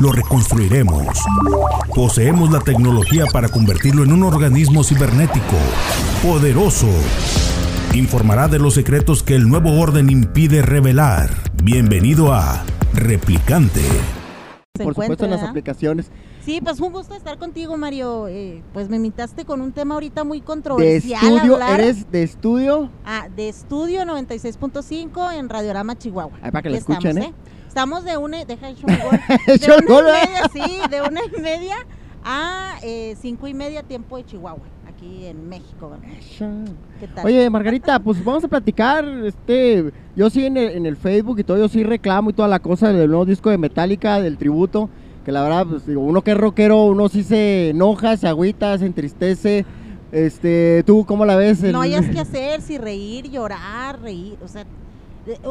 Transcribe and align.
Lo 0.00 0.12
reconstruiremos. 0.12 1.06
Poseemos 1.94 2.50
la 2.50 2.60
tecnología 2.60 3.24
para 3.32 3.48
convertirlo 3.48 4.02
en 4.04 4.12
un 4.12 4.22
organismo 4.24 4.82
cibernético, 4.82 5.56
poderoso. 6.22 6.88
Informará 7.94 8.48
de 8.48 8.58
los 8.58 8.74
secretos 8.74 9.22
que 9.22 9.34
el 9.36 9.48
nuevo 9.48 9.80
orden 9.80 10.10
impide 10.10 10.62
revelar. 10.62 11.30
Bienvenido 11.62 12.32
a 12.32 12.64
Replicante. 12.92 13.82
Se 14.76 14.82
Por 14.82 14.94
supuesto 14.94 15.24
en 15.24 15.30
las 15.30 15.38
¿verdad? 15.40 15.50
aplicaciones. 15.50 16.10
Sí, 16.44 16.60
pues 16.62 16.80
un 16.80 16.92
gusto 16.92 17.14
estar 17.14 17.38
contigo, 17.38 17.76
Mario. 17.76 18.26
Eh, 18.26 18.62
pues 18.72 18.88
me 18.88 18.96
invitaste 18.96 19.44
con 19.44 19.60
un 19.60 19.70
tema 19.72 19.94
ahorita 19.94 20.24
muy 20.24 20.40
De 20.40 20.44
controversial. 20.44 21.22
estudio, 21.24 21.54
hablar. 21.54 21.80
eres 21.80 22.10
de 22.10 22.22
estudio. 22.24 22.90
Ah, 23.06 23.28
de 23.34 23.48
estudio 23.48 24.02
96.5 24.02 25.32
en 25.38 25.48
Radiorama 25.48 25.96
Chihuahua. 25.96 26.32
Ahí 26.42 26.50
para 26.50 26.62
que 26.62 26.70
lo 26.70 26.76
escuchen, 26.76 27.18
estamos, 27.18 27.28
¿eh? 27.38 27.53
Estamos 27.74 28.04
de 28.04 28.16
una, 28.16 28.44
deja 28.44 28.68
el 28.68 28.76
gol. 28.76 29.18
Echó 29.48 29.76
de 29.76 29.84
una 29.86 29.98
y 29.98 30.28
media, 30.28 30.42
sí, 30.52 30.80
de 30.88 31.02
una 31.02 31.20
y 31.24 31.40
media 31.40 31.74
a 32.24 32.76
eh, 32.84 33.16
cinco 33.20 33.48
y 33.48 33.52
media 33.52 33.82
tiempo 33.82 34.16
de 34.16 34.24
Chihuahua, 34.24 34.62
aquí 34.88 35.26
en 35.26 35.48
México. 35.48 35.90
¿verdad? 35.90 36.06
¿Qué 37.00 37.08
tal? 37.08 37.26
Oye, 37.26 37.50
Margarita, 37.50 37.98
pues 37.98 38.24
vamos 38.24 38.44
a 38.44 38.48
platicar. 38.48 39.04
Este, 39.24 39.90
yo 40.14 40.30
sí 40.30 40.46
en 40.46 40.56
el, 40.56 40.68
en 40.70 40.86
el 40.86 40.96
Facebook 40.96 41.40
y 41.40 41.42
todo, 41.42 41.58
yo 41.58 41.66
sí 41.68 41.82
reclamo 41.82 42.30
y 42.30 42.32
toda 42.34 42.46
la 42.46 42.60
cosa 42.60 42.92
del 42.92 43.08
nuevo 43.10 43.24
disco 43.24 43.50
de 43.50 43.58
Metallica, 43.58 44.20
del 44.20 44.38
tributo. 44.38 44.88
Que 45.24 45.32
la 45.32 45.42
verdad, 45.42 45.66
pues 45.68 45.84
digo, 45.84 46.00
uno 46.02 46.22
que 46.22 46.30
es 46.30 46.36
rockero, 46.36 46.84
uno 46.84 47.08
sí 47.08 47.24
se 47.24 47.70
enoja, 47.70 48.16
se 48.16 48.28
agüita, 48.28 48.78
se 48.78 48.86
entristece. 48.86 49.66
Este, 50.12 50.84
¿tú 50.86 51.04
cómo 51.04 51.24
la 51.24 51.34
ves? 51.34 51.60
El- 51.64 51.72
No 51.72 51.80
hayas 51.80 52.06
que 52.06 52.20
hacer, 52.20 52.60
si 52.62 52.78
reír, 52.78 53.28
llorar, 53.32 54.00
reír, 54.00 54.38
o 54.44 54.46
sea, 54.46 54.64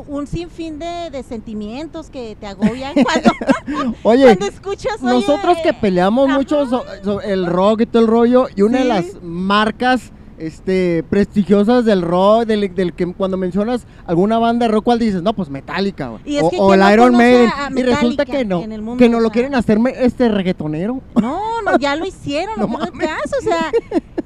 un 0.08 0.28
sinfín 0.28 0.80
de, 0.80 1.10
de 1.12 1.24
sentimientos 1.24 2.10
que 2.10 2.36
te 2.40 2.46
agobian 2.48 2.94
cuando, 3.04 3.96
Oye, 4.04 4.24
cuando 4.24 4.46
escuchas. 4.46 5.02
oye, 5.02 5.14
nosotros 5.14 5.58
que 5.64 5.74
peleamos 5.74 6.30
ajá. 6.30 6.38
mucho 6.38 6.66
so- 6.68 6.86
so- 7.04 7.22
el 7.22 7.46
rock 7.48 7.82
y 7.82 7.86
todo 7.88 8.02
el 8.04 8.08
rollo, 8.08 8.48
y 8.56 8.62
una 8.62 8.80
de 8.80 8.86
las 8.86 9.06
marcas 9.24 10.12
este, 10.38 11.04
prestigiosas 11.10 11.86
del 11.86 12.02
rock, 12.02 12.46
del, 12.46 12.74
del 12.76 12.94
que 12.94 13.12
cuando 13.14 13.38
mencionas 13.38 13.86
alguna 14.06 14.40
banda 14.40 14.66
de 14.66 14.74
rock, 14.74 14.84
¿cuál 14.84 15.00
dices? 15.00 15.22
No, 15.22 15.34
pues 15.34 15.50
Metallica. 15.50 16.12
Y 16.26 16.38
es 16.38 16.44
o, 16.44 16.50
que 16.50 16.58
o 16.60 16.68
¿quién 16.70 16.74
el 16.74 16.86
no 16.88 16.94
Iron 16.94 17.16
Maiden. 17.16 17.50
Y 17.76 17.84
resulta 17.84 18.26
que 18.26 18.44
no, 18.44 18.62
mundo, 18.62 18.98
que 18.98 19.10
no 19.10 19.18
o 19.18 19.22
lo 19.22 19.28
sea? 19.28 19.34
quieren 19.34 19.56
hacerme 19.56 19.94
este 19.98 20.30
reggaetonero. 20.30 21.02
No, 21.22 21.62
no, 21.62 21.78
ya 21.78 21.96
lo 21.96 22.06
hicieron, 22.06 22.60
No 22.60 22.68
no, 22.68 22.78
caso, 22.80 23.36
o 23.40 23.44
sea, 23.44 23.72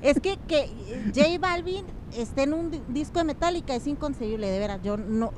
es 0.01 0.19
que, 0.19 0.37
que 0.47 0.69
J 1.15 1.37
Balvin 1.39 1.85
esté 2.21 2.43
en 2.43 2.53
un 2.53 2.71
di- 2.71 2.81
disco 2.89 3.19
de 3.19 3.25
Metallica 3.25 3.75
es 3.75 3.87
inconcebible, 3.87 4.47
de 4.49 4.59
veras, 4.59 4.79
yo 4.83 4.97
no, 4.97 5.31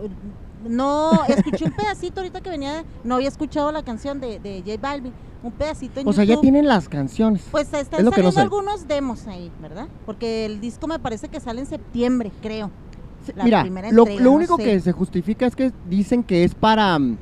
no, 0.67 1.23
escuché 1.27 1.65
un 1.65 1.71
pedacito 1.71 2.19
ahorita 2.21 2.41
que 2.41 2.49
venía, 2.49 2.83
no 3.03 3.15
había 3.15 3.27
escuchado 3.27 3.71
la 3.71 3.83
canción 3.83 4.19
de, 4.19 4.39
de 4.39 4.61
J 4.65 4.77
Balvin, 4.81 5.13
un 5.41 5.51
pedacito 5.53 5.99
en 5.99 6.07
O 6.07 6.13
sea, 6.13 6.23
ya 6.25 6.39
tienen 6.41 6.67
las 6.67 6.89
canciones. 6.89 7.43
Pues 7.49 7.71
están 7.73 7.99
Es 7.99 8.05
no 8.05 8.11
saliendo 8.11 8.31
sé. 8.33 8.41
algunos 8.41 8.87
demos 8.87 9.25
ahí, 9.27 9.51
¿verdad? 9.61 9.87
Porque 10.05 10.45
el 10.45 10.59
disco 10.59 10.87
me 10.87 10.99
parece 10.99 11.29
que 11.29 11.39
sale 11.39 11.61
en 11.61 11.67
septiembre, 11.67 12.31
creo. 12.41 12.69
Sí, 13.25 13.31
la 13.35 13.43
Mira, 13.45 13.61
primera 13.61 13.91
lo, 13.91 14.03
entrega, 14.03 14.23
lo 14.23 14.29
no 14.31 14.35
único 14.35 14.57
sé. 14.57 14.63
que 14.63 14.79
se 14.79 14.91
justifica 14.91 15.45
es 15.45 15.55
que 15.55 15.71
dicen 15.89 16.23
que 16.23 16.43
es 16.43 16.55
para, 16.55 16.97
mm, 16.99 17.17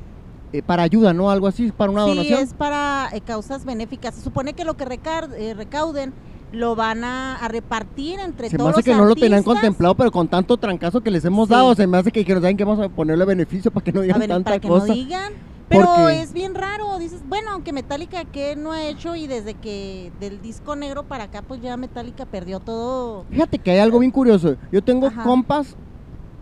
eh, 0.52 0.62
para 0.62 0.82
ayuda, 0.82 1.12
¿no? 1.12 1.30
Algo 1.30 1.46
así, 1.46 1.70
para 1.70 1.92
una 1.92 2.04
sí, 2.04 2.10
donación. 2.10 2.40
es 2.40 2.54
para 2.54 3.08
eh, 3.12 3.20
causas 3.20 3.64
benéficas. 3.64 4.14
Se 4.16 4.20
supone 4.22 4.52
que 4.54 4.64
lo 4.64 4.76
que 4.76 4.84
eh, 4.84 5.54
recauden 5.54 6.12
lo 6.52 6.74
van 6.76 7.04
a, 7.04 7.36
a 7.36 7.48
repartir 7.48 8.18
entre 8.20 8.48
Se 8.48 8.56
me 8.56 8.58
todos 8.58 8.72
hace 8.74 8.82
que 8.82 8.96
no 8.96 9.04
lo 9.04 9.14
tenían 9.14 9.42
contemplado, 9.42 9.94
pero 9.94 10.10
con 10.10 10.28
tanto 10.28 10.56
trancazo 10.56 11.00
que 11.00 11.10
les 11.10 11.24
hemos 11.24 11.48
Sí. 11.48 11.54
dado, 11.54 11.74
se 11.74 11.86
me 11.86 11.98
hace 11.98 12.10
que 12.10 12.20
dijeron, 12.20 12.42
¿saben 12.42 12.56
qué? 12.56 12.64
Vamos 12.64 12.84
a 12.84 12.88
ponerle 12.88 13.24
beneficio 13.24 13.70
para 13.70 13.84
que 13.84 13.92
no 13.92 14.00
A 14.00 14.02
digan 14.04 14.20
ver, 14.20 14.28
tanta 14.28 14.50
para 14.50 14.60
que 14.60 14.68
cosa. 14.68 14.86
no 14.86 14.94
digan. 14.94 15.32
Pero 15.68 16.08
es 16.08 16.32
bien 16.32 16.54
raro, 16.54 16.98
dices, 16.98 17.20
bueno, 17.28 17.50
aunque 17.52 17.74
Metallica 17.74 18.24
que 18.24 18.56
no 18.56 18.72
ha 18.72 18.86
hecho 18.88 19.14
y 19.16 19.26
desde 19.26 19.52
que 19.52 20.10
del 20.18 20.40
disco 20.40 20.74
negro 20.76 21.02
para 21.02 21.24
acá, 21.24 21.42
pues 21.42 21.60
ya 21.60 21.76
Metallica 21.76 22.24
perdió 22.24 22.58
todo. 22.58 23.24
Fíjate 23.30 23.58
que 23.58 23.72
hay 23.72 23.78
algo 23.80 23.98
bien 23.98 24.10
curioso. 24.10 24.56
Yo 24.72 24.82
tengo 24.82 25.08
Ajá. 25.08 25.24
compas, 25.24 25.76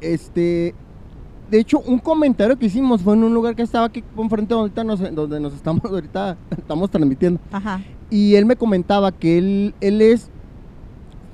este, 0.01 0.75
de 1.51 1.59
hecho, 1.59 1.81
un 1.81 1.99
comentario 1.99 2.57
que 2.57 2.67
hicimos 2.67 3.03
fue 3.03 3.15
en 3.15 3.25
un 3.25 3.35
lugar 3.35 3.57
que 3.57 3.63
estaba 3.63 3.87
aquí 3.87 4.05
enfrente 4.17 4.55
donde 4.55 4.63
ahorita 4.81 4.85
nos, 4.85 5.15
donde 5.15 5.41
nos 5.41 5.55
estamos 5.55 5.85
ahorita 5.85 6.37
estamos 6.57 6.89
transmitiendo. 6.89 7.41
Ajá. 7.51 7.81
Y 8.11 8.35
él 8.37 8.47
me 8.47 8.57
comentaba 8.57 9.13
que 9.13 9.39
él, 9.39 9.75
él 9.81 10.01
es 10.01 10.31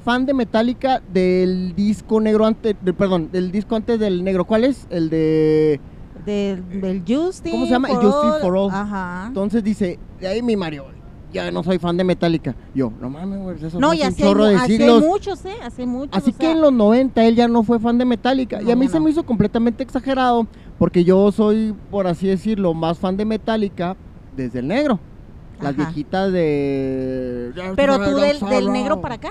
fan 0.04 0.26
de 0.26 0.34
Metallica 0.34 1.00
del 1.12 1.74
disco 1.76 2.20
negro 2.20 2.46
antes, 2.46 2.74
de- 2.82 2.92
perdón, 2.92 3.28
del 3.30 3.52
disco 3.52 3.76
antes 3.76 3.98
del 4.00 4.24
negro. 4.24 4.44
¿Cuál 4.44 4.64
es? 4.64 4.86
El 4.90 5.10
de 5.10 5.80
Del, 6.26 6.80
del 6.80 7.02
Justice. 7.06 7.50
¿Cómo 7.50 7.66
se 7.66 7.72
llama? 7.72 7.88
El 7.88 7.96
Justice 7.96 8.38
for 8.40 8.56
All. 8.56 8.70
Ajá. 8.70 9.24
Entonces 9.28 9.62
dice, 9.62 9.98
de 10.20 10.26
ahí 10.28 10.40
mi 10.42 10.56
Mario, 10.56 10.86
ya 11.32 11.50
no 11.50 11.62
soy 11.62 11.78
fan 11.78 11.96
de 11.96 12.04
Metallica. 12.04 12.54
Yo, 12.74 12.92
no 13.00 13.10
mames, 13.10 13.40
güey, 13.40 13.56
eso 13.64 13.78
No, 13.80 13.92
y 13.94 14.02
hace 14.02 14.22
un 14.22 14.28
chorro 14.28 14.44
de 14.46 14.58
siglos. 14.60 15.02
muchos, 15.02 15.44
¿eh? 15.44 15.54
Hace 15.62 15.84
muchos. 15.86 16.16
Así 16.16 16.30
o 16.30 16.36
que 16.36 16.44
sea, 16.46 16.52
en 16.52 16.60
los 16.60 16.72
90 16.72 17.24
él 17.24 17.36
ya 17.36 17.48
no 17.48 17.62
fue 17.62 17.78
fan 17.78 17.96
de 17.98 18.04
Metallica. 18.04 18.60
y 18.62 18.70
a 18.70 18.76
mí 18.76 18.88
se 18.88 18.98
me 19.00 19.10
hizo 19.10 19.24
completamente 19.24 19.82
exagerado 19.82 20.46
porque 20.78 21.04
yo 21.04 21.30
soy, 21.32 21.74
por 21.90 22.06
así 22.06 22.26
decirlo, 22.26 22.74
más 22.74 22.98
fan 22.98 23.16
de 23.16 23.24
Metallica 23.24 23.96
desde 24.36 24.58
el 24.60 24.68
negro. 24.68 24.98
Las 25.62 25.72
Ajá. 25.74 25.84
viejitas 25.84 26.32
de... 26.32 27.52
Pero 27.76 27.98
tú 27.98 28.16
del, 28.16 28.40
del 28.40 28.72
negro 28.72 29.00
para 29.00 29.14
acá. 29.16 29.30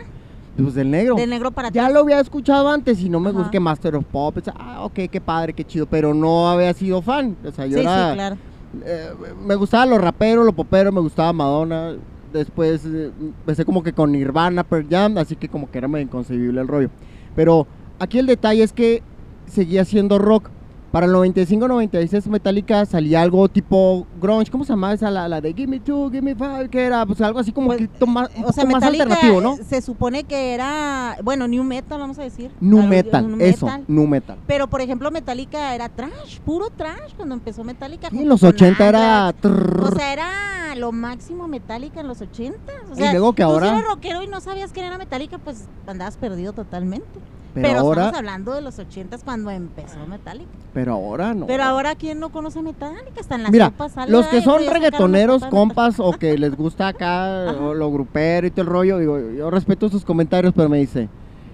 Pues 0.58 0.74
del 0.76 0.92
negro. 0.92 1.16
Del 1.16 1.30
negro 1.30 1.52
para 1.52 1.70
Ya 1.70 1.90
lo 1.90 2.02
había 2.02 2.20
escuchado 2.20 2.70
antes 2.70 3.02
y 3.02 3.10
no 3.10 3.20
me 3.20 3.32
que 3.50 3.60
Master 3.60 3.96
of 3.96 4.06
Pop. 4.06 4.38
Ah, 4.56 4.84
ok, 4.84 5.00
qué 5.12 5.22
padre, 5.22 5.54
qué 5.54 5.64
chido. 5.64 5.86
Pero 5.86 6.14
no 6.14 6.50
había 6.50 6.74
sido 6.74 7.02
fan. 7.02 7.36
O 7.46 7.52
sea, 7.52 7.66
yo 7.66 7.78
Sí, 7.78 7.84
era... 7.84 8.10
sí, 8.10 8.16
claro. 8.16 8.38
Eh, 8.86 9.10
me 9.46 9.56
gustaba 9.56 9.86
los 9.86 10.00
raperos, 10.00 10.46
los 10.46 10.54
poperos, 10.56 10.94
me 10.94 11.02
gustaba 11.02 11.34
Madonna. 11.34 11.96
Después 12.32 12.86
eh, 12.86 13.12
empecé 13.20 13.66
como 13.66 13.84
que 13.84 13.92
con 13.92 14.12
Nirvana, 14.12 14.64
Pearl 14.64 14.88
Jam, 14.90 15.18
así 15.18 15.36
que 15.36 15.50
como 15.50 15.70
que 15.70 15.78
era 15.78 15.88
medio 15.88 16.06
inconcebible 16.06 16.62
el 16.62 16.68
rollo. 16.68 16.90
Pero 17.36 17.68
aquí 18.00 18.20
el 18.20 18.26
detalle 18.28 18.64
es 18.64 18.72
que 18.72 19.04
seguía 19.48 19.84
siendo 19.84 20.20
rock. 20.20 20.50
Para 20.92 21.06
el 21.06 21.14
95-96 21.14 22.26
Metallica 22.28 22.86
salía 22.86 23.22
algo 23.22 23.48
tipo 23.48 24.06
grunge, 24.22 24.52
¿cómo 24.52 24.66
se 24.66 24.74
llamaba 24.74 24.94
esa? 24.94 25.10
La, 25.10 25.30
la 25.30 25.40
de 25.40 25.54
Give 25.54 25.68
Me 25.68 25.80
Two, 25.80 26.10
Give 26.10 26.22
Me 26.22 26.36
Five, 26.36 26.68
que 26.70 26.84
era 26.84 27.06
pues 27.06 27.22
algo 27.22 27.40
así 27.40 27.54
como 27.54 27.68
Pues, 27.68 27.88
que 27.98 28.06
más, 28.06 28.30
un 28.36 28.44
O 28.46 28.52
sea, 28.52 28.64
poco 28.66 28.74
más 28.76 28.84
alternativo, 28.84 29.40
¿no? 29.40 29.56
se 29.58 29.82
supone 29.82 30.26
que 30.26 30.54
era, 30.54 31.18
bueno, 31.24 31.48
new 31.48 31.64
metal, 31.64 31.98
vamos 32.00 32.20
a 32.20 32.24
decir. 32.24 32.52
Nu 32.60 32.80
Algo- 32.80 32.90
metal, 32.90 33.42
eso, 33.42 33.66
metal. 33.68 33.84
nu 33.88 34.06
metal. 34.06 34.38
Pero, 34.48 34.68
por 34.70 34.82
ejemplo, 34.82 35.10
Metallica 35.12 35.74
era 35.74 35.88
trash, 35.88 36.40
puro 36.44 36.70
trash 36.70 37.14
cuando 37.16 37.36
empezó 37.36 37.64
Metallica. 37.64 38.10
Y 38.12 38.20
en 38.20 38.28
los 38.28 38.42
con 38.42 38.50
80 38.50 38.86
era... 38.88 39.34
Trrr, 39.40 39.84
O 39.94 39.96
sea, 39.96 40.12
era 40.12 40.30
lo 40.76 40.92
máximo 40.92 41.48
Metallica 41.48 42.02
en 42.02 42.08
los 42.10 42.20
80. 42.22 42.58
O 42.90 42.94
Y 42.94 42.98
sea, 42.98 43.12
luego 43.14 43.34
que 43.34 43.44
tú 43.44 43.50
si 43.50 43.54
ahora- 43.54 43.70
eres 43.78 43.88
rockero 43.88 44.24
y 44.24 44.28
no 44.28 44.42
sabías 44.42 44.72
quién 44.74 44.88
era 44.88 44.98
Metallica, 44.98 45.38
pues 45.38 45.68
andabas 45.88 46.18
perdido 46.18 46.52
totalmente. 46.52 47.06
Pero, 47.54 47.68
Pero, 47.68 47.80
ahora, 47.80 48.02
estamos 48.06 48.18
hablando 48.20 48.54
de 48.54 48.62
los 48.62 48.80
80 48.80 49.18
cuando 49.26 49.50
empezó 49.52 50.06
Metallica. 50.08 50.50
pero 50.74 50.94
ahora 50.94 51.34
no. 51.34 51.48
Pero 51.48 51.64
ahora, 51.64 51.96
¿quién 51.96 52.20
no 52.20 52.30
conoce 52.32 52.62
Metallica? 52.62 53.20
Hasta 53.20 53.36
en 53.36 53.44
las 53.44 53.52
Mira, 53.52 53.66
sopas 53.66 53.92
sale, 53.92 54.12
los 54.12 54.28
que 54.28 54.38
"Ay, 54.38 54.44
son 54.44 54.66
reggaetoneros, 54.68 55.42
sopa 55.42 55.46
de 55.48 55.52
Metallica". 55.52 55.76
compas, 55.76 56.00
o 56.00 56.12
que 56.14 56.38
les 56.38 56.56
gusta 56.56 56.88
acá 56.88 57.52
o 57.60 57.74
lo 57.74 57.92
grupero 57.92 58.48
y 58.48 58.52
todo 58.52 58.62
el 58.62 58.68
rollo, 58.68 58.98
digo, 59.00 59.20
yo 59.20 59.50
respeto 59.52 59.90
sus 59.90 60.06
comentarios, 60.06 60.54
pero 60.56 60.70
me 60.70 60.78
dice, 60.80 61.10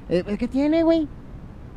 eh, 0.09 0.23
¿qué 0.37 0.47
tiene, 0.47 0.83
güey? 0.83 1.07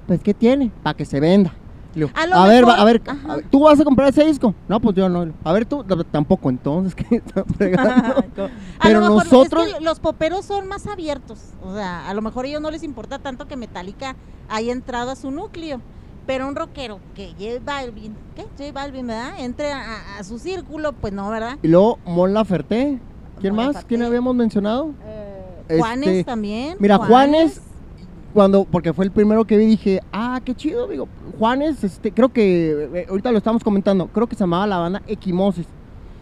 Pues, 0.07 0.21
¿qué 0.23 0.35
tiene? 0.35 0.71
Para 0.83 0.95
que 0.97 1.05
se 1.05 1.21
venda. 1.21 1.53
Digo, 1.95 2.09
A 2.15 2.47
ver, 2.47 2.67
va- 2.69 2.75
a 2.75 2.85
ver, 2.85 3.03
a 3.29 3.37
ver, 3.37 3.47
¿tú 3.51 3.61
vas 3.61 3.81
a 3.81 3.85
comprar 3.85 4.09
ese 4.11 4.25
disco? 4.25 4.55
No, 4.69 4.81
pues 4.81 4.95
yo 4.95 5.09
no. 5.09 5.33
A 5.43 5.53
ver, 5.53 5.67
tú 5.67 5.85
tampoco, 6.11 6.49
entonces, 6.49 6.95
Pero 8.83 9.01
mejor, 9.01 9.25
nosotros- 9.25 9.67
es 9.67 9.75
que 9.75 9.81
los 9.81 10.01
poperos 10.01 10.45
son 10.45 10.69
más 10.69 10.87
abiertos. 10.87 11.41
O 11.63 11.75
sea, 11.75 12.09
a 12.09 12.15
lo 12.15 12.23
mejor 12.23 12.45
a 12.45 12.49
ellos 12.49 12.61
no 12.63 12.71
les 12.71 12.83
importa 12.83 13.19
tanto 13.19 13.47
que 13.47 13.57
Metallica 13.57 14.17
haya 14.49 14.73
entrado 14.73 15.11
a 15.11 15.17
su 15.17 15.31
núcleo. 15.31 15.81
Pero 16.27 16.47
un 16.47 16.55
rockero 16.55 17.01
que 17.15 17.31
J 17.39 17.61
Balvin, 17.65 18.15
¿qué? 18.37 18.43
J 18.57 18.73
Balvin, 18.73 19.07
¿verdad? 19.07 19.33
Entre 19.39 19.73
a, 19.73 20.19
a- 20.19 20.25
su 20.25 20.39
círculo, 20.39 20.93
pues 20.93 21.13
no, 21.13 21.29
¿verdad? 21.31 21.57
Y 21.63 21.69
luego, 21.69 21.99
Mon 22.05 22.33
Laferte, 22.35 23.01
¿quién 23.41 23.55
Mon 23.55 23.65
más? 23.65 23.75
Laferte. 23.75 23.89
¿Quién 23.89 24.03
habíamos 24.03 24.35
mencionado? 24.37 24.93
Eh, 25.69 25.79
Juanes 25.79 26.09
Este, 26.09 26.25
también. 26.25 26.77
mira, 26.79 26.99
Juanes, 26.99 27.61
Cuando, 28.33 28.65
porque 28.65 28.93
fue 28.93 29.05
el 29.05 29.11
primero 29.11 29.45
que 29.45 29.57
vi, 29.57 29.67
dije, 29.67 30.01
ah, 30.13 30.41
qué 30.45 30.55
chido, 30.55 30.87
digo, 30.87 31.09
Juanes, 31.39 31.83
este, 31.83 32.13
creo 32.13 32.29
que, 32.29 32.89
eh, 32.95 33.07
ahorita 33.09 33.33
lo 33.33 33.39
estamos 33.39 33.65
comentando, 33.65 34.07
creo 34.07 34.29
que 34.29 34.37
se 34.37 34.41
llamaba 34.41 34.67
la 34.67 34.79
banda 34.79 35.03
Equimosis. 35.09 35.67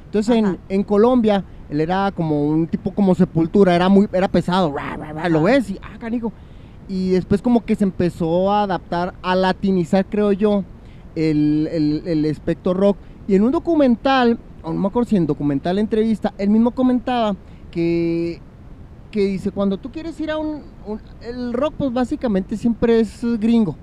Entonces 0.06 0.36
en, 0.36 0.58
en 0.70 0.82
Colombia 0.84 1.44
él 1.68 1.82
era 1.82 2.10
como 2.12 2.48
un 2.48 2.66
tipo 2.66 2.92
como 2.94 3.14
sepultura, 3.14 3.74
era 3.74 3.88
muy 3.90 4.08
era 4.12 4.28
pesado, 4.28 4.74
lo 5.28 5.42
ves 5.42 5.70
y 5.70 5.78
ah, 5.82 5.98
canijo. 5.98 6.32
Y 6.88 7.10
después 7.10 7.42
como 7.42 7.64
que 7.64 7.74
se 7.74 7.84
empezó 7.84 8.50
a 8.50 8.62
adaptar, 8.62 9.14
a 9.20 9.34
latinizar, 9.34 10.06
creo 10.06 10.32
yo, 10.32 10.64
el, 11.14 11.68
el, 11.70 12.02
el 12.06 12.24
espectro 12.24 12.72
rock. 12.72 12.96
Y 13.26 13.34
en 13.34 13.42
un 13.42 13.52
documental, 13.52 14.38
o 14.62 14.72
no 14.72 14.80
me 14.80 14.88
acuerdo 14.88 15.10
si 15.10 15.16
en 15.16 15.26
documental 15.26 15.78
entrevista, 15.78 16.32
él 16.38 16.48
mismo 16.48 16.70
comentaba 16.70 17.36
que, 17.70 18.40
que 19.10 19.20
dice, 19.26 19.50
cuando 19.50 19.78
tú 19.78 19.90
quieres 19.90 20.18
ir 20.20 20.30
a 20.30 20.38
un, 20.38 20.62
un- 20.86 21.00
El 21.22 21.52
rock 21.52 21.74
pues 21.78 21.92
básicamente 21.92 22.56
siempre 22.56 23.00
es 23.00 23.22
gringo, 23.38 23.76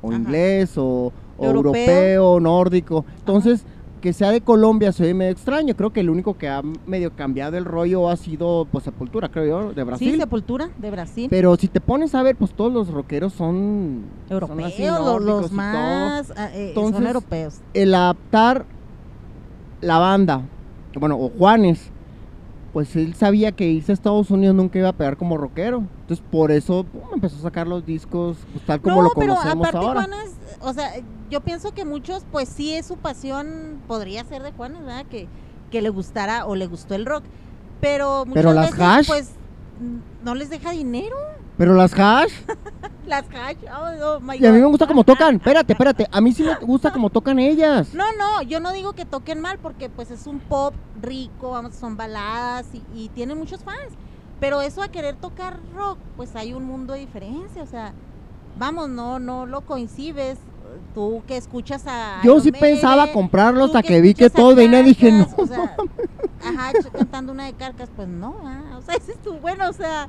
o 0.00 0.08
Ajá. 0.10 0.18
inglés, 0.18 0.76
o, 0.78 1.12
o 1.36 1.44
Europeo. 1.44 1.80
europeo, 1.82 2.40
nórdico. 2.40 3.04
Entonces, 3.18 3.64
que 4.00 4.12
sea 4.12 4.32
de 4.32 4.40
Colombia 4.40 4.90
se 4.90 5.04
ve 5.04 5.14
medio 5.14 5.30
extraño. 5.30 5.76
Creo 5.76 5.90
que 5.92 6.00
el 6.00 6.10
único 6.10 6.36
que 6.36 6.48
ha 6.48 6.60
medio 6.86 7.14
cambiado 7.14 7.56
el 7.56 7.64
rollo 7.64 8.08
ha 8.10 8.16
sido 8.16 8.66
pues 8.70 8.82
Sepultura, 8.82 9.28
creo 9.28 9.46
yo, 9.46 9.72
de 9.72 9.84
Brasil. 9.84 10.14
Sí, 10.14 10.18
Sepultura 10.18 10.70
de 10.76 10.90
Brasil. 10.90 11.28
Pero 11.30 11.54
si 11.56 11.68
te 11.68 11.80
pones 11.80 12.12
a 12.16 12.22
ver, 12.24 12.34
pues 12.34 12.52
todos 12.52 12.72
los 12.72 12.88
rockeros 12.88 13.32
son 13.32 14.02
son 14.28 14.34
europeos, 14.34 14.72
así 14.72 14.82
los, 14.84 15.52
más 15.52 16.32
ah, 16.36 16.50
eh, 16.52 16.72
son 16.74 17.06
europeos. 17.06 17.60
El 17.74 17.94
adaptar 17.94 18.66
la 19.80 19.98
banda, 19.98 20.42
bueno, 20.98 21.16
o 21.16 21.28
Juanes, 21.30 21.90
pues 22.72 22.96
él 22.96 23.14
sabía 23.14 23.52
que 23.52 23.68
irse 23.68 23.92
a 23.92 23.94
Estados 23.94 24.30
Unidos 24.30 24.56
nunca 24.56 24.78
iba 24.78 24.88
a 24.88 24.92
pegar 24.92 25.16
como 25.16 25.36
rockero. 25.36 25.84
Entonces 26.00 26.24
por 26.30 26.50
eso 26.50 26.86
empezó 27.12 27.36
a 27.36 27.40
sacar 27.40 27.66
los 27.66 27.84
discos 27.84 28.38
pues, 28.52 28.64
tal 28.64 28.80
como 28.80 28.96
no, 28.96 29.02
lo 29.02 29.10
pero 29.10 29.34
conocemos 29.34 29.68
aparte 29.68 29.86
ahora. 29.86 30.04
Juanes, 30.04 30.30
o 30.60 30.72
sea, 30.72 30.92
yo 31.30 31.40
pienso 31.42 31.72
que 31.72 31.84
muchos, 31.84 32.24
pues 32.32 32.48
sí 32.48 32.74
es 32.74 32.86
su 32.86 32.96
pasión, 32.96 33.80
podría 33.86 34.24
ser 34.24 34.42
de 34.42 34.52
Juanes, 34.52 34.80
¿verdad? 34.80 35.06
Que, 35.06 35.28
que 35.70 35.82
le 35.82 35.90
gustara 35.90 36.46
o 36.46 36.54
le 36.54 36.66
gustó 36.66 36.94
el 36.94 37.04
rock. 37.04 37.24
Pero 37.80 38.24
muchas 38.26 38.34
Pero 38.34 38.52
las 38.54 38.70
veces, 38.70 38.80
hash. 38.80 39.06
pues, 39.06 39.30
no 40.24 40.34
les 40.34 40.48
deja 40.50 40.70
dinero. 40.70 41.16
Pero 41.56 41.74
las 41.74 41.92
hash, 41.98 42.32
Las 43.06 43.24
hash, 43.34 43.56
oh, 43.68 44.04
oh 44.06 44.20
my 44.20 44.36
y 44.38 44.46
a 44.46 44.52
mí 44.52 44.60
me 44.60 44.66
gusta 44.66 44.86
como 44.86 45.02
tocan. 45.02 45.36
Espérate, 45.36 45.72
espérate. 45.72 46.08
A 46.10 46.20
mí 46.20 46.32
sí 46.32 46.44
me 46.44 46.54
gusta 46.54 46.92
como 46.92 47.10
tocan 47.10 47.38
ellas. 47.38 47.92
No, 47.94 48.04
no, 48.16 48.42
yo 48.42 48.60
no 48.60 48.72
digo 48.72 48.92
que 48.92 49.04
toquen 49.04 49.40
mal 49.40 49.58
porque 49.58 49.88
pues 49.88 50.10
es 50.10 50.26
un 50.26 50.38
pop 50.38 50.72
rico, 51.00 51.50
vamos, 51.50 51.74
son 51.74 51.96
baladas 51.96 52.66
y, 52.72 52.82
y 52.94 53.08
tienen 53.08 53.38
muchos 53.38 53.64
fans. 53.64 53.92
Pero 54.38 54.62
eso 54.62 54.82
a 54.82 54.88
querer 54.88 55.16
tocar 55.16 55.58
rock, 55.74 55.98
pues 56.16 56.34
hay 56.36 56.52
un 56.54 56.64
mundo 56.64 56.94
de 56.94 57.00
diferencia, 57.00 57.62
o 57.62 57.66
sea, 57.66 57.92
vamos, 58.58 58.88
no, 58.88 59.18
no 59.18 59.46
lo 59.46 59.62
coincides. 59.62 60.38
Tú 60.94 61.22
que 61.26 61.36
escuchas 61.36 61.84
a. 61.86 62.20
Yo 62.24 62.40
sí 62.40 62.50
pensaba 62.50 63.12
comprarlo 63.12 63.64
hasta 63.64 63.82
que 63.82 64.00
vi 64.00 64.14
que 64.14 64.24
escuchas 64.24 64.40
a 64.40 64.42
todos 64.42 64.56
venían 64.56 64.86
y 64.86 64.88
dije, 64.90 65.12
no. 65.12 65.28
O 65.36 65.46
sea, 65.46 65.76
ajá, 66.44 66.72
cantando 66.92 67.32
una 67.32 67.44
de 67.44 67.52
carcas, 67.52 67.90
pues 67.94 68.08
no, 68.08 68.36
ah, 68.44 68.78
o 68.78 68.82
sea, 68.82 68.94
ese 68.94 69.12
es 69.12 69.18
tu, 69.18 69.34
bueno, 69.34 69.68
o 69.68 69.72
sea, 69.72 70.08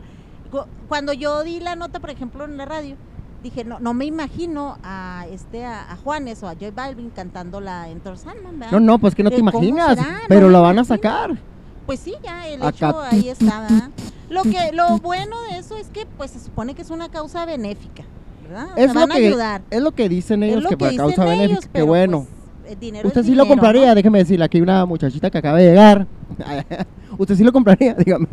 cuando 0.88 1.14
yo 1.14 1.44
di 1.44 1.60
la 1.60 1.76
nota, 1.76 2.00
por 2.00 2.10
ejemplo, 2.10 2.46
en 2.46 2.58
la 2.58 2.66
radio, 2.66 2.96
dije, 3.42 3.64
no, 3.64 3.80
no 3.80 3.94
me 3.94 4.06
imagino 4.06 4.78
a 4.84 5.26
este, 5.32 5.66
a, 5.66 5.92
a 5.92 5.96
Juanes 5.98 6.42
o 6.44 6.48
a 6.48 6.54
Joy 6.56 6.72
Balvin 6.72 7.10
cantando 7.10 7.60
la 7.60 7.90
Enter 7.90 8.18
Sandman, 8.18 8.60
¿verdad? 8.60 8.72
No, 8.74 8.80
no, 8.80 9.00
pues 9.00 9.16
que 9.16 9.24
no 9.24 9.30
te 9.30 9.38
¿De 9.38 9.42
cómo 9.42 9.52
imaginas. 9.64 9.98
No 9.98 10.04
Pero 10.28 10.48
me 10.48 10.54
la 10.54 10.60
van 10.60 10.70
a 10.80 10.82
imagino. 10.82 10.96
sacar. 10.96 11.38
Pues 11.86 12.00
sí, 12.00 12.14
ya, 12.24 12.48
el 12.48 12.62
Acá, 12.64 12.90
hecho 12.90 13.02
ahí 13.02 13.30
está, 13.30 13.60
¿verdad? 13.62 13.90
Lo 14.30 14.44
que, 14.44 14.72
lo 14.74 14.98
bueno 15.00 15.36
de 15.50 15.58
eso 15.58 15.76
es 15.78 15.88
que, 15.90 16.06
pues, 16.06 16.32
se 16.32 16.40
supone 16.40 16.74
que 16.74 16.82
es 16.82 16.90
una 16.90 17.10
causa 17.10 17.46
benéfica, 17.46 18.04
¿verdad? 18.48 18.68
O 18.74 18.78
Es 18.78 18.86
sea, 18.86 18.94
lo 18.94 19.00
van 19.02 19.12
a 19.12 19.16
que- 19.16 19.28
ayudar. 19.28 19.62
Es 19.70 19.82
lo 19.82 19.92
que 19.92 20.08
dicen 20.10 20.44
ellos 20.44 20.64
lo 20.64 20.70
que, 20.70 20.78
que 20.78 20.86
por 20.86 20.96
causa 20.96 21.26
benéfica. 21.26 21.60
Qué 21.62 21.70
pero, 21.74 21.86
bueno. 21.88 22.26
pues, 22.62 22.72
el 22.74 22.80
dinero 22.80 23.08
Usted 23.10 23.24
sí 23.24 23.36
lo 23.36 23.46
compraría, 23.48 23.90
¿no? 23.90 23.96
déjeme 23.96 24.20
decirle, 24.20 24.46
aquí 24.46 24.58
hay 24.58 24.62
una 24.62 24.86
muchachita 24.86 25.30
que 25.30 25.38
acaba 25.40 25.58
de 25.58 25.66
llegar. 25.66 26.08
Usted 27.18 27.36
sí 27.36 27.44
lo 27.44 27.51
compraría, 27.54 27.94
dígame. 28.06 28.27